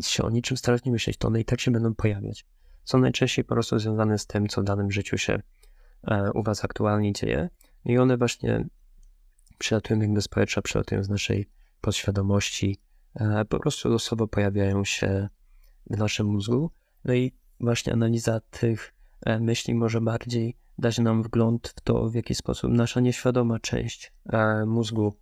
się 0.02 0.22
o 0.22 0.30
niczym 0.30 0.56
starać 0.56 0.84
nie 0.84 0.92
myśleć, 0.92 1.16
to 1.16 1.28
one 1.28 1.40
i 1.40 1.44
tak 1.44 1.60
się 1.60 1.70
będą 1.70 1.94
pojawiać. 1.94 2.46
Są 2.84 2.98
najczęściej 2.98 3.44
po 3.44 3.54
prostu 3.54 3.78
związane 3.78 4.18
z 4.18 4.26
tym, 4.26 4.48
co 4.48 4.60
w 4.60 4.64
danym 4.64 4.90
życiu 4.90 5.18
się 5.18 5.42
e, 6.02 6.32
u 6.32 6.42
Was 6.42 6.64
aktualnie 6.64 7.12
dzieje 7.12 7.48
i 7.84 7.98
one 7.98 8.16
właśnie 8.16 8.66
przylatują 9.58 10.00
jakby 10.00 10.22
z 10.22 10.28
powietrza, 10.28 10.62
przylatują 10.62 11.04
z 11.04 11.08
naszej 11.08 11.48
podświadomości, 11.80 12.78
e, 13.14 13.44
po 13.44 13.58
prostu 13.58 13.88
losowo 13.88 14.28
pojawiają 14.28 14.84
się 14.84 15.28
w 15.90 15.96
naszym 15.96 16.26
mózgu. 16.26 16.70
No 17.04 17.14
i 17.14 17.32
właśnie 17.60 17.92
analiza 17.92 18.40
tych 18.40 18.94
e, 19.26 19.40
myśli 19.40 19.75
może 19.75 20.00
bardziej 20.00 20.56
dać 20.78 20.99
nam 20.99 21.23
wgląd 21.23 21.68
w 21.68 21.80
to, 21.80 22.09
w 22.09 22.14
jaki 22.14 22.35
sposób 22.35 22.71
nasza 22.71 23.00
nieświadoma 23.00 23.59
część 23.59 24.12
mózgu 24.66 25.14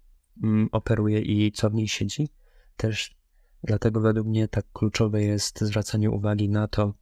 mm, 0.43 0.69
operuje 0.73 1.21
i 1.21 1.53
co 1.53 1.71
w 1.71 1.75
niej 1.75 1.89
siedzi. 1.89 2.29
Też 2.77 3.17
dlatego 3.63 4.01
według 4.01 4.27
mnie 4.27 4.49
tak 4.49 4.65
kluczowe 4.73 5.23
jest 5.23 5.61
zwracanie 5.61 6.11
uwagi 6.11 6.49
na 6.49 6.69
to, 6.69 6.95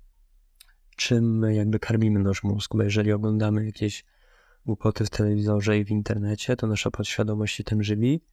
czym 0.96 1.38
my 1.38 1.54
jakby 1.54 1.78
karmimy 1.78 2.20
nasz 2.20 2.42
mózg, 2.42 2.76
bo 2.76 2.82
jeżeli 2.82 3.12
oglądamy 3.12 3.66
jakieś 3.66 4.04
głupoty 4.66 5.04
w 5.04 5.10
telewizorze 5.10 5.78
i 5.78 5.84
w 5.84 5.90
internecie, 5.90 6.56
to 6.56 6.66
nasza 6.66 6.90
podświadomość 6.90 7.56
się 7.56 7.64
tym 7.64 7.82
żywi 7.82 8.24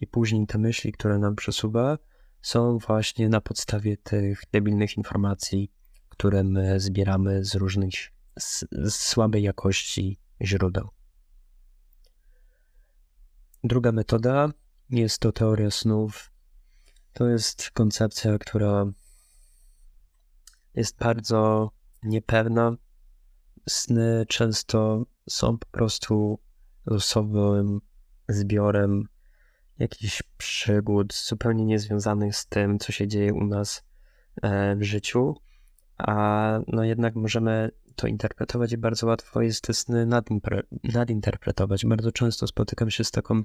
i 0.00 0.06
później 0.06 0.46
te 0.46 0.58
myśli, 0.58 0.92
które 0.92 1.18
nam 1.18 1.36
przesuwa, 1.36 1.98
są 2.42 2.78
właśnie 2.78 3.28
na 3.28 3.40
podstawie 3.40 3.96
tych 3.96 4.42
debilnych 4.52 4.96
informacji, 4.96 5.72
które 6.08 6.44
my 6.44 6.80
zbieramy 6.80 7.44
z 7.44 7.54
różnych 7.54 8.13
z, 8.38 8.64
słabej 8.88 9.42
jakości 9.42 10.18
źródeł. 10.42 10.88
Druga 13.64 13.92
metoda 13.92 14.48
jest 14.90 15.18
to 15.18 15.32
teoria 15.32 15.70
snów. 15.70 16.30
To 17.12 17.28
jest 17.28 17.70
koncepcja, 17.70 18.38
która 18.38 18.86
jest 20.74 20.98
bardzo 20.98 21.70
niepewna. 22.02 22.76
Sny 23.68 24.24
często 24.28 25.04
są 25.28 25.58
po 25.58 25.66
prostu 25.66 26.38
losowym 26.86 27.80
zbiorem 28.28 29.08
jakichś 29.78 30.22
przygód 30.38 31.14
zupełnie 31.14 31.64
niezwiązanych 31.64 32.36
z 32.36 32.46
tym, 32.46 32.78
co 32.78 32.92
się 32.92 33.08
dzieje 33.08 33.34
u 33.34 33.44
nas 33.44 33.84
e, 34.42 34.76
w 34.76 34.82
życiu, 34.82 35.34
a 35.98 36.58
no 36.66 36.84
jednak 36.84 37.14
możemy 37.14 37.70
to 37.96 38.06
interpretować 38.06 38.76
bardzo 38.76 39.06
łatwo 39.06 39.42
jest 39.42 39.62
te 39.62 39.74
sny 39.74 40.06
nadinterpretować. 40.82 41.86
Bardzo 41.86 42.12
często 42.12 42.46
spotykam 42.46 42.90
się 42.90 43.04
z 43.04 43.10
taką 43.10 43.42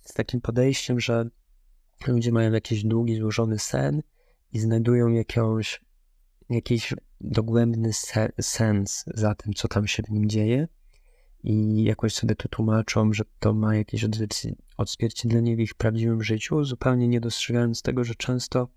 z 0.00 0.14
takim 0.14 0.40
podejściem, 0.40 1.00
że 1.00 1.28
ludzie 2.06 2.32
mają 2.32 2.52
jakiś 2.52 2.84
długi, 2.84 3.16
złożony 3.16 3.58
sen 3.58 4.02
i 4.52 4.58
znajdują 4.58 5.08
jakąś 5.08 5.80
jakiś 6.48 6.94
dogłębny 7.20 7.92
se 7.92 8.32
sens 8.40 9.04
za 9.14 9.34
tym, 9.34 9.52
co 9.52 9.68
tam 9.68 9.86
się 9.86 10.02
w 10.02 10.10
nim 10.10 10.28
dzieje 10.28 10.68
i 11.42 11.84
jakoś 11.84 12.14
sobie 12.14 12.34
to 12.34 12.48
tłumaczą, 12.48 13.12
że 13.12 13.24
to 13.38 13.54
ma 13.54 13.76
jakieś 13.76 14.06
odzwierciedlenie 14.76 15.56
w 15.56 15.60
ich 15.60 15.74
prawdziwym 15.74 16.22
życiu, 16.22 16.64
zupełnie 16.64 17.08
nie 17.08 17.20
dostrzegając 17.20 17.82
tego, 17.82 18.04
że 18.04 18.14
często 18.14 18.68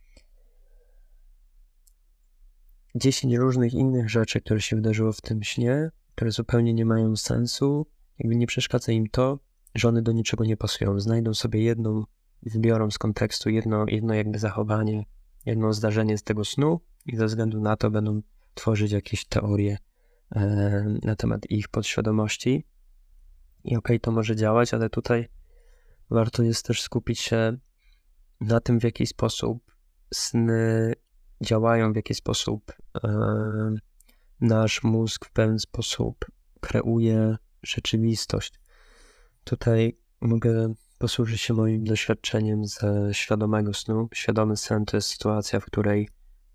10 2.95 3.36
różnych 3.36 3.73
innych 3.73 4.10
rzeczy, 4.10 4.41
które 4.41 4.62
się 4.62 4.75
wydarzyło 4.75 5.13
w 5.13 5.21
tym 5.21 5.43
śnie, 5.43 5.91
które 6.15 6.32
zupełnie 6.32 6.73
nie 6.73 6.86
mają 6.86 7.15
sensu, 7.15 7.86
jakby 8.19 8.36
nie 8.36 8.47
przeszkadza 8.47 8.91
im 8.91 9.10
to, 9.10 9.39
że 9.75 9.88
one 9.88 10.02
do 10.02 10.12
niczego 10.12 10.45
nie 10.45 10.58
pasują. 10.58 10.99
Znajdą 10.99 11.34
sobie 11.34 11.63
jedną, 11.63 12.04
wybiorą 12.43 12.91
z 12.91 12.97
kontekstu 12.97 13.49
jedno, 13.49 13.86
jedno 13.88 14.13
jakby 14.13 14.39
zachowanie, 14.39 15.06
jedno 15.45 15.73
zdarzenie 15.73 16.17
z 16.17 16.23
tego 16.23 16.45
snu 16.45 16.80
i 17.06 17.15
ze 17.15 17.25
względu 17.25 17.62
na 17.62 17.78
to 17.78 17.91
będą 17.91 18.21
tworzyć 18.54 18.91
jakieś 18.91 19.25
teorie 19.25 19.78
e, 20.36 20.86
na 21.04 21.15
temat 21.15 21.52
ich 21.52 21.67
podświadomości. 21.67 22.65
I 23.63 23.67
okej, 23.67 23.78
okay, 23.78 23.99
to 23.99 24.12
może 24.12 24.36
działać, 24.36 24.73
ale 24.73 24.89
tutaj 24.89 25.30
warto 26.10 26.43
jest 26.43 26.65
też 26.65 26.82
skupić 26.82 27.19
się 27.19 27.58
na 28.41 28.60
tym, 28.60 28.80
w 28.80 28.84
jaki 28.84 29.08
sposób 29.08 29.71
sny 30.13 30.93
działają, 31.41 31.93
w 31.93 31.95
jaki 31.95 32.13
sposób 32.13 32.73
nasz 34.41 34.84
mózg 34.84 35.25
w 35.25 35.32
pewien 35.32 35.60
sposób 35.60 36.25
kreuje 36.60 37.38
rzeczywistość. 37.63 38.60
Tutaj 39.43 39.97
mogę 40.21 40.73
posłużyć 40.97 41.41
się 41.41 41.54
moim 41.54 41.84
doświadczeniem 41.84 42.65
ze 42.65 43.13
świadomego 43.13 43.73
snu. 43.73 44.10
Świadomy 44.13 44.58
sen 44.58 44.86
to 44.86 44.97
jest 44.97 45.10
sytuacja, 45.10 45.60
w 45.60 45.65
której 45.65 46.10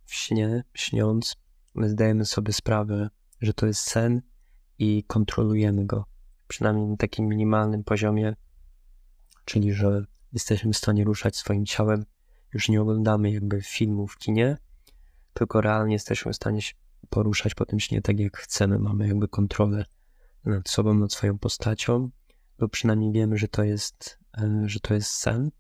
w 0.04 0.14
śnie, 0.14 0.64
śniąc, 0.74 1.36
my 1.74 1.88
zdajemy 1.88 2.24
sobie 2.24 2.52
sprawę, 2.52 3.08
że 3.40 3.54
to 3.54 3.66
jest 3.66 3.80
sen 3.80 4.22
i 4.78 5.04
kontrolujemy 5.06 5.86
go. 5.86 6.04
Przynajmniej 6.48 6.86
na 6.86 6.96
takim 6.96 7.28
minimalnym 7.28 7.84
poziomie, 7.84 8.36
czyli 9.44 9.72
że 9.72 10.04
jesteśmy 10.32 10.72
w 10.72 10.76
stanie 10.76 11.04
ruszać 11.04 11.36
swoim 11.36 11.66
ciałem. 11.66 12.04
Już 12.54 12.68
nie 12.68 12.82
oglądamy 12.82 13.32
jakby 13.32 13.62
filmu 13.62 14.06
w 14.06 14.18
kinie, 14.18 14.56
tylko 15.34 15.60
realnie 15.60 15.92
jesteśmy 15.92 16.32
w 16.32 16.36
stanie 16.36 16.62
się 16.62 16.74
poruszać 17.10 17.54
po 17.54 17.66
tym 17.66 17.80
śnie 17.80 18.02
tak 18.02 18.20
jak 18.20 18.36
chcemy. 18.36 18.78
Mamy 18.78 19.08
jakby 19.08 19.28
kontrolę 19.28 19.84
nad 20.44 20.68
sobą, 20.68 20.94
nad 20.94 21.12
swoją 21.12 21.38
postacią, 21.38 22.10
bo 22.58 22.68
przynajmniej 22.68 23.12
wiemy, 23.12 23.38
że 23.38 23.48
to 23.48 23.64
jest, 23.64 24.18
e, 24.38 24.62
że 24.66 24.80
to 24.80 24.94
jest 24.94 25.10
sen. 25.10 25.50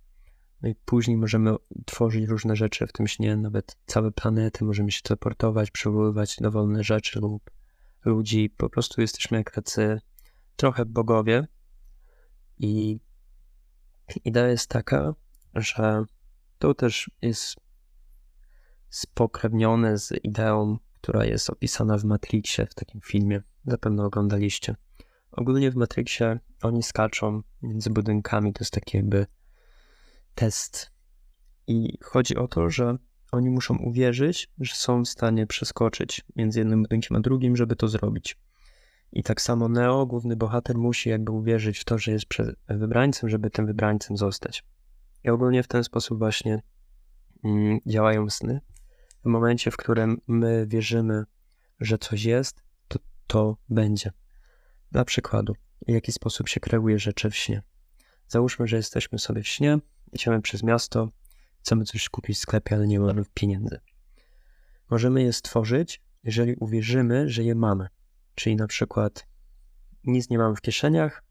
No 0.62 0.68
i 0.68 0.74
później 0.74 1.16
możemy 1.16 1.54
tworzyć 1.86 2.28
różne 2.28 2.56
rzeczy 2.56 2.86
w 2.86 2.92
tym 2.92 3.08
śnie, 3.08 3.36
nawet 3.36 3.76
całe 3.86 4.12
planety, 4.12 4.64
możemy 4.64 4.92
się 4.92 5.02
teleportować, 5.02 5.70
przywoływać 5.70 6.36
dowolne 6.40 6.84
rzeczy 6.84 7.20
lub 7.20 7.50
ludzi. 8.04 8.50
Po 8.50 8.70
prostu 8.70 9.00
jesteśmy 9.00 9.38
jak 9.38 9.50
tacy 9.50 10.00
trochę 10.56 10.84
bogowie. 10.84 11.46
I 12.58 12.98
idea 14.24 14.48
jest 14.48 14.68
taka, 14.68 15.14
że 15.54 16.04
to 16.58 16.74
też 16.74 17.10
jest 17.22 17.56
spokrewnione 18.90 19.98
z 19.98 20.12
ideą, 20.24 20.78
która 21.00 21.24
jest 21.24 21.50
opisana 21.50 21.98
w 21.98 22.04
Matrixie, 22.04 22.66
w 22.66 22.74
takim 22.74 23.00
filmie. 23.00 23.42
Zapewne 23.66 24.04
oglądaliście. 24.04 24.76
Ogólnie 25.32 25.70
w 25.70 25.76
Matrixie 25.76 26.38
oni 26.62 26.82
skaczą 26.82 27.42
między 27.62 27.90
budynkami, 27.90 28.52
to 28.52 28.60
jest 28.60 28.72
taki 28.72 28.96
jakby 28.96 29.26
test. 30.34 30.90
I 31.66 31.98
chodzi 32.02 32.36
o 32.36 32.48
to, 32.48 32.70
że 32.70 32.98
oni 33.32 33.50
muszą 33.50 33.76
uwierzyć, 33.76 34.50
że 34.60 34.74
są 34.74 35.02
w 35.02 35.08
stanie 35.08 35.46
przeskoczyć 35.46 36.24
między 36.36 36.58
jednym 36.58 36.82
budynkiem 36.82 37.16
a 37.16 37.20
drugim, 37.20 37.56
żeby 37.56 37.76
to 37.76 37.88
zrobić. 37.88 38.38
I 39.12 39.22
tak 39.22 39.40
samo 39.40 39.68
Neo, 39.68 40.06
główny 40.06 40.36
bohater, 40.36 40.78
musi 40.78 41.08
jakby 41.08 41.32
uwierzyć 41.32 41.78
w 41.78 41.84
to, 41.84 41.98
że 41.98 42.12
jest 42.12 42.26
wybrańcem, 42.68 43.30
żeby 43.30 43.50
tym 43.50 43.66
wybrańcem 43.66 44.16
zostać. 44.16 44.64
I 45.24 45.30
ogólnie 45.30 45.62
w 45.62 45.68
ten 45.68 45.84
sposób 45.84 46.18
właśnie 46.18 46.62
mm, 47.44 47.78
działają 47.86 48.30
sny. 48.30 48.60
W 49.24 49.28
momencie, 49.28 49.70
w 49.70 49.76
którym 49.76 50.20
my 50.26 50.66
wierzymy, 50.66 51.24
że 51.80 51.98
coś 51.98 52.24
jest, 52.24 52.62
to 52.88 52.98
to 53.26 53.56
będzie. 53.68 54.12
Dla 54.92 55.04
przykładu, 55.04 55.52
w 55.88 55.90
jaki 55.90 56.12
sposób 56.12 56.48
się 56.48 56.60
kreuje 56.60 56.98
rzeczy 56.98 57.30
w 57.30 57.36
śnie. 57.36 57.62
Załóżmy, 58.28 58.66
że 58.66 58.76
jesteśmy 58.76 59.18
sobie 59.18 59.42
w 59.42 59.48
śnie, 59.48 59.78
idziemy 60.12 60.42
przez 60.42 60.62
miasto, 60.62 61.08
chcemy 61.58 61.84
coś 61.84 62.08
kupić 62.08 62.36
w 62.36 62.40
sklepie, 62.40 62.74
ale 62.74 62.86
nie 62.86 63.00
mamy 63.00 63.24
pieniędzy. 63.34 63.80
Możemy 64.90 65.22
je 65.22 65.32
stworzyć, 65.32 66.02
jeżeli 66.24 66.54
uwierzymy, 66.54 67.28
że 67.28 67.44
je 67.44 67.54
mamy. 67.54 67.88
Czyli 68.34 68.56
na 68.56 68.66
przykład 68.66 69.26
nic 70.04 70.30
nie 70.30 70.38
mam 70.38 70.56
w 70.56 70.60
kieszeniach, 70.60 71.24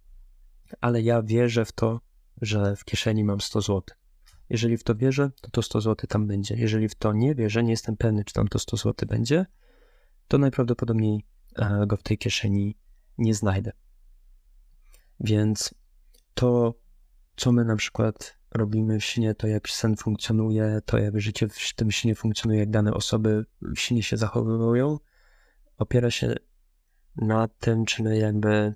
ale 0.81 1.01
ja 1.01 1.21
wierzę 1.21 1.65
w 1.65 1.71
to, 1.71 2.01
że 2.41 2.75
w 2.75 2.85
kieszeni 2.85 3.23
mam 3.23 3.41
100 3.41 3.61
zł. 3.61 3.83
Jeżeli 4.49 4.77
w 4.77 4.83
to 4.83 4.95
wierzę, 4.95 5.31
to 5.41 5.49
to 5.51 5.61
100 5.61 5.81
zł 5.81 6.07
tam 6.09 6.27
będzie. 6.27 6.55
Jeżeli 6.55 6.89
w 6.89 6.95
to 6.95 7.13
nie 7.13 7.35
wierzę, 7.35 7.63
nie 7.63 7.71
jestem 7.71 7.97
pewny, 7.97 8.23
czy 8.23 8.33
tam 8.33 8.47
to 8.47 8.59
100 8.59 8.77
zł 8.77 9.09
będzie, 9.09 9.45
to 10.27 10.37
najprawdopodobniej 10.37 11.25
e, 11.55 11.87
go 11.87 11.97
w 11.97 12.03
tej 12.03 12.17
kieszeni 12.17 12.77
nie 13.17 13.33
znajdę. 13.33 13.71
Więc 15.19 15.75
to, 16.33 16.79
co 17.35 17.51
my 17.51 17.65
na 17.65 17.75
przykład 17.75 18.37
robimy 18.51 18.99
w 18.99 19.03
śnie, 19.05 19.35
to 19.35 19.47
jak 19.47 19.69
sen 19.69 19.95
funkcjonuje, 19.95 20.81
to 20.85 20.97
jak 20.97 21.21
życie 21.21 21.47
w 21.47 21.73
tym 21.75 21.91
śnie 21.91 22.15
funkcjonuje, 22.15 22.59
jak 22.59 22.69
dane 22.69 22.93
osoby 22.93 23.45
w 23.61 23.75
śnie 23.79 24.03
się 24.03 24.17
zachowują, 24.17 24.99
opiera 25.77 26.11
się 26.11 26.35
na 27.15 27.47
tym, 27.47 27.85
czy 27.85 28.03
my 28.03 28.17
jakby 28.17 28.73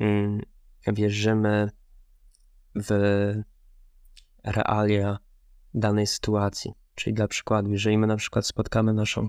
mm, 0.00 0.40
wierzymy 0.92 1.70
w 2.74 2.90
realia 4.44 5.18
danej 5.74 6.06
sytuacji. 6.06 6.72
Czyli 6.94 7.14
dla 7.14 7.28
przykładu, 7.28 7.70
jeżeli 7.70 7.98
my 7.98 8.06
na 8.06 8.16
przykład 8.16 8.46
spotkamy 8.46 8.92
naszą 8.92 9.28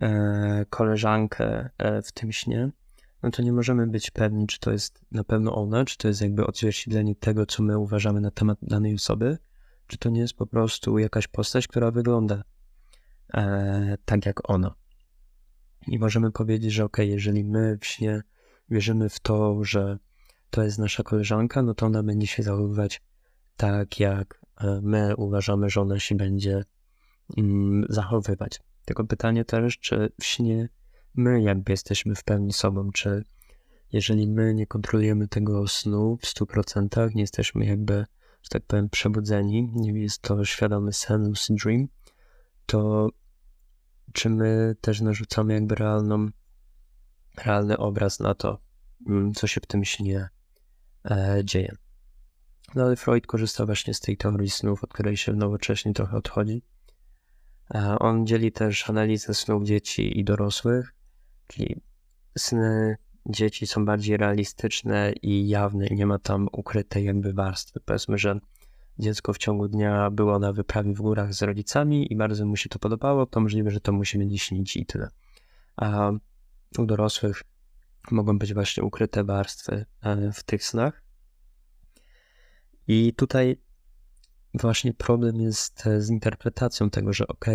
e, 0.00 0.66
koleżankę 0.70 1.70
e, 1.78 2.02
w 2.02 2.12
tym 2.12 2.32
śnie, 2.32 2.70
no 3.22 3.30
to 3.30 3.42
nie 3.42 3.52
możemy 3.52 3.86
być 3.86 4.10
pewni, 4.10 4.46
czy 4.46 4.60
to 4.60 4.72
jest 4.72 5.04
na 5.10 5.24
pewno 5.24 5.54
ona, 5.54 5.84
czy 5.84 5.98
to 5.98 6.08
jest 6.08 6.20
jakby 6.20 6.46
odzwierciedlenie 6.46 7.14
tego, 7.14 7.46
co 7.46 7.62
my 7.62 7.78
uważamy 7.78 8.20
na 8.20 8.30
temat 8.30 8.58
danej 8.62 8.94
osoby, 8.94 9.38
czy 9.86 9.98
to 9.98 10.10
nie 10.10 10.20
jest 10.20 10.34
po 10.34 10.46
prostu 10.46 10.98
jakaś 10.98 11.28
postać, 11.28 11.68
która 11.68 11.90
wygląda 11.90 12.42
e, 13.34 13.96
tak 14.04 14.26
jak 14.26 14.50
ona. 14.50 14.74
I 15.86 15.98
możemy 15.98 16.32
powiedzieć, 16.32 16.72
że 16.72 16.84
ok, 16.84 16.98
jeżeli 16.98 17.44
my 17.44 17.78
w 17.80 17.86
śnie 17.86 18.22
wierzymy 18.70 19.08
w 19.08 19.20
to, 19.20 19.64
że 19.64 19.98
to 20.50 20.62
jest 20.62 20.78
nasza 20.78 21.02
koleżanka, 21.02 21.62
no 21.62 21.74
to 21.74 21.86
ona 21.86 22.02
będzie 22.02 22.26
się 22.26 22.42
zachowywać 22.42 23.02
tak, 23.56 24.00
jak 24.00 24.40
e, 24.60 24.80
my 24.82 25.16
uważamy, 25.16 25.70
że 25.70 25.80
ona 25.80 25.98
się 25.98 26.14
będzie 26.14 26.64
mm, 27.36 27.86
zachowywać. 27.88 28.60
Tylko 28.84 29.04
pytanie 29.04 29.44
też, 29.44 29.78
czy 29.78 30.12
w 30.20 30.24
śnie 30.24 30.68
my 31.14 31.42
jakby 31.42 31.72
jesteśmy 31.72 32.14
w 32.14 32.24
pełni 32.24 32.52
sobą, 32.52 32.90
czy 32.92 33.24
jeżeli 33.92 34.28
my 34.28 34.54
nie 34.54 34.66
kontrolujemy 34.66 35.28
tego 35.28 35.68
snu 35.68 36.16
w 36.16 36.26
100%, 36.26 37.14
nie 37.14 37.20
jesteśmy 37.20 37.66
jakby, 37.66 37.94
że 38.42 38.48
tak 38.50 38.62
powiem, 38.66 38.90
przebudzeni, 38.90 39.70
nie 39.74 40.00
jest 40.02 40.22
to 40.22 40.44
świadomy 40.44 40.92
sen, 40.92 41.28
lucid 41.28 41.56
dream, 41.56 41.88
to 42.66 43.08
czy 44.12 44.30
my 44.30 44.76
też 44.80 45.00
narzucamy 45.00 45.54
jakby 45.54 45.74
realną, 45.74 46.28
realny 47.44 47.78
obraz 47.78 48.20
na 48.20 48.34
to, 48.34 48.58
mm, 49.06 49.32
co 49.32 49.46
się 49.46 49.60
w 49.60 49.66
tym 49.66 49.84
śnie 49.84 50.28
e, 51.10 51.40
dzieje. 51.44 51.76
No 52.74 52.84
ale 52.84 52.96
Freud 52.96 53.26
korzysta 53.26 53.66
właśnie 53.66 53.94
z 53.94 54.00
tej 54.00 54.16
teorii 54.16 54.50
snów, 54.50 54.84
od 54.84 54.92
której 54.92 55.16
się 55.16 55.32
nowocześnie 55.32 55.92
trochę 55.92 56.16
odchodzi. 56.16 56.62
On 57.98 58.26
dzieli 58.26 58.52
też 58.52 58.90
analizę 58.90 59.34
snów 59.34 59.64
dzieci 59.64 60.18
i 60.18 60.24
dorosłych, 60.24 60.94
czyli 61.46 61.80
sny 62.38 62.96
dzieci 63.26 63.66
są 63.66 63.84
bardziej 63.84 64.16
realistyczne 64.16 65.12
i 65.22 65.48
jawne 65.48 65.86
i 65.86 65.94
nie 65.94 66.06
ma 66.06 66.18
tam 66.18 66.48
ukrytej 66.52 67.04
jakby 67.04 67.32
warstwy. 67.32 67.80
Powiedzmy, 67.84 68.18
że 68.18 68.40
dziecko 68.98 69.32
w 69.32 69.38
ciągu 69.38 69.68
dnia 69.68 70.10
było 70.10 70.38
na 70.38 70.52
wyprawie 70.52 70.92
w 70.94 71.00
górach 71.00 71.34
z 71.34 71.42
rodzicami 71.42 72.12
i 72.12 72.16
bardzo 72.16 72.46
mu 72.46 72.56
się 72.56 72.68
to 72.68 72.78
podobało, 72.78 73.26
to 73.26 73.40
możliwe, 73.40 73.70
że 73.70 73.80
to 73.80 73.92
musi 73.92 74.18
będzie 74.18 74.38
śnić 74.38 74.76
i 74.76 74.86
tyle. 74.86 75.08
A 75.76 76.10
u 76.78 76.86
dorosłych 76.86 77.42
mogą 78.10 78.38
być 78.38 78.54
właśnie 78.54 78.82
ukryte 78.82 79.24
warstwy 79.24 79.86
e, 80.02 80.32
w 80.32 80.42
tych 80.42 80.64
snach. 80.64 81.02
I 82.88 83.14
tutaj 83.16 83.56
właśnie 84.54 84.94
problem 84.94 85.40
jest 85.40 85.84
z 85.98 86.10
interpretacją 86.10 86.90
tego, 86.90 87.12
że 87.12 87.26
ok, 87.26 87.46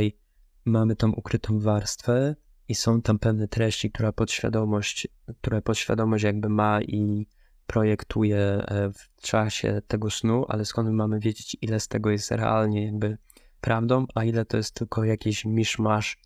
mamy 0.65 0.95
tą 0.95 1.11
ukrytą 1.11 1.59
warstwę 1.59 2.35
i 2.67 2.75
są 2.75 3.01
tam 3.01 3.19
pewne 3.19 3.47
treści, 3.47 3.91
która 3.91 4.11
podświadomość, 4.11 5.07
które 5.41 5.61
podświadomość 5.61 6.23
jakby 6.23 6.49
ma 6.49 6.81
i 6.81 7.27
projektuje 7.67 8.37
e, 8.37 8.91
w 8.93 9.21
czasie 9.21 9.81
tego 9.87 10.09
snu, 10.09 10.45
ale 10.47 10.65
skąd 10.65 10.87
my 10.87 10.93
mamy 10.93 11.19
wiedzieć, 11.19 11.57
ile 11.61 11.79
z 11.79 11.87
tego 11.87 12.09
jest 12.09 12.31
realnie 12.31 12.85
jakby 12.85 13.17
prawdą, 13.61 14.05
a 14.15 14.23
ile 14.23 14.45
to 14.45 14.57
jest 14.57 14.73
tylko 14.73 15.03
jakiś 15.03 15.45
miszmasz 15.45 16.17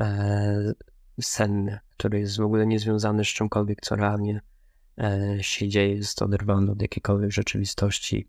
e, 0.00 0.72
senny, 1.20 1.78
który 1.96 2.20
jest 2.20 2.36
w 2.36 2.40
ogóle 2.40 2.66
niezwiązany 2.66 3.24
z 3.24 3.28
czymkolwiek, 3.28 3.80
co 3.80 3.96
realnie 3.96 4.40
e, 4.98 5.38
się 5.40 5.68
dzieje, 5.68 5.94
jest 5.94 6.22
oderwany 6.22 6.72
od 6.72 6.82
jakiejkolwiek 6.82 7.32
rzeczywistości, 7.32 8.28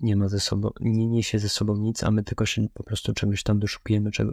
nie 0.00 0.16
ma 0.16 0.28
ze 0.28 0.40
sobą, 0.40 0.70
nie 0.80 1.06
niesie 1.06 1.38
ze 1.38 1.48
sobą 1.48 1.76
nic, 1.76 2.04
a 2.04 2.10
my 2.10 2.22
tylko 2.22 2.46
się 2.46 2.68
po 2.74 2.82
prostu 2.82 3.12
czegoś 3.12 3.42
tam 3.42 3.58
doszukujemy, 3.58 4.10
czego, 4.10 4.32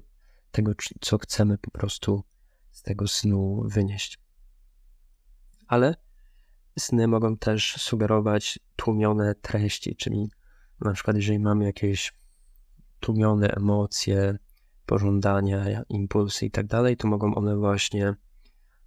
tego, 0.51 0.71
co 1.01 1.17
chcemy 1.17 1.57
po 1.57 1.71
prostu 1.71 2.23
z 2.71 2.81
tego 2.81 3.07
snu 3.07 3.63
wynieść. 3.65 4.19
Ale 5.67 5.95
sny 6.79 7.07
mogą 7.07 7.37
też 7.37 7.75
sugerować 7.77 8.59
tłumione 8.75 9.35
treści, 9.35 9.95
czyli 9.95 10.29
na 10.81 10.93
przykład 10.93 11.15
jeżeli 11.15 11.39
mamy 11.39 11.65
jakieś 11.65 12.13
tłumione 12.99 13.47
emocje, 13.47 14.37
pożądania, 14.85 15.83
impulsy 15.89 16.45
i 16.45 16.51
tak 16.51 16.67
to 16.97 17.07
mogą 17.07 17.35
one 17.35 17.57
właśnie 17.57 18.15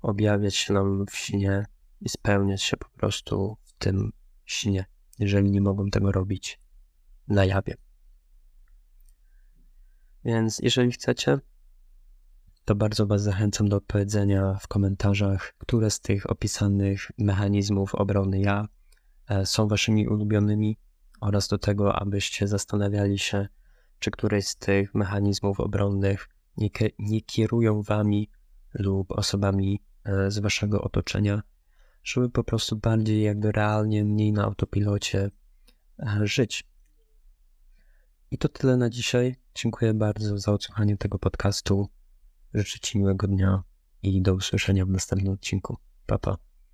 objawiać 0.02 0.56
się 0.56 0.74
nam 0.74 1.06
w 1.06 1.16
śnie 1.16 1.66
i 2.00 2.08
spełniać 2.08 2.62
się 2.62 2.76
po 2.76 2.88
prostu 2.88 3.56
w 3.62 3.72
tym 3.72 4.12
śnie, 4.44 4.84
jeżeli 5.18 5.50
nie 5.50 5.60
mogą 5.60 5.90
tego 5.90 6.12
robić 6.12 6.60
na 7.28 7.44
jawie. 7.44 7.74
Więc 10.24 10.58
jeżeli 10.58 10.92
chcecie, 10.92 11.38
to 12.64 12.74
bardzo 12.74 13.06
Was 13.06 13.22
zachęcam 13.22 13.68
do 13.68 13.76
odpowiedzenia 13.76 14.54
w 14.54 14.68
komentarzach, 14.68 15.54
które 15.58 15.90
z 15.90 16.00
tych 16.00 16.30
opisanych 16.30 17.10
mechanizmów 17.18 17.94
obrony 17.94 18.40
ja 18.40 18.68
e, 19.28 19.46
są 19.46 19.68
Waszymi 19.68 20.08
ulubionymi 20.08 20.78
oraz 21.20 21.48
do 21.48 21.58
tego, 21.58 21.94
abyście 21.94 22.48
zastanawiali 22.48 23.18
się, 23.18 23.48
czy 23.98 24.10
któreś 24.10 24.46
z 24.46 24.56
tych 24.56 24.94
mechanizmów 24.94 25.60
obronnych 25.60 26.28
nie, 26.56 26.70
nie 26.98 27.20
kierują 27.20 27.82
Wami 27.82 28.30
lub 28.74 29.12
osobami 29.12 29.82
e, 30.04 30.30
z 30.30 30.38
Waszego 30.38 30.82
otoczenia, 30.82 31.42
żeby 32.04 32.30
po 32.30 32.44
prostu 32.44 32.76
bardziej 32.76 33.22
jakby 33.22 33.52
realnie, 33.52 34.04
mniej 34.04 34.32
na 34.32 34.44
autopilocie 34.44 35.30
e, 35.98 36.20
żyć. 36.22 36.64
I 38.30 38.38
to 38.38 38.48
tyle 38.48 38.76
na 38.76 38.90
dzisiaj. 38.90 39.36
Dziękuję 39.54 39.94
bardzo 39.94 40.38
za 40.38 40.52
odsłuchanie 40.52 40.96
tego 40.96 41.18
podcastu. 41.18 41.88
Życzę 42.54 42.78
Ci 42.78 42.98
miłego 42.98 43.26
dnia 43.26 43.62
i 44.02 44.22
do 44.22 44.34
usłyszenia 44.34 44.86
w 44.86 44.88
następnym 44.88 45.32
odcinku. 45.32 45.76
Pa, 46.06 46.18
pa. 46.18 46.36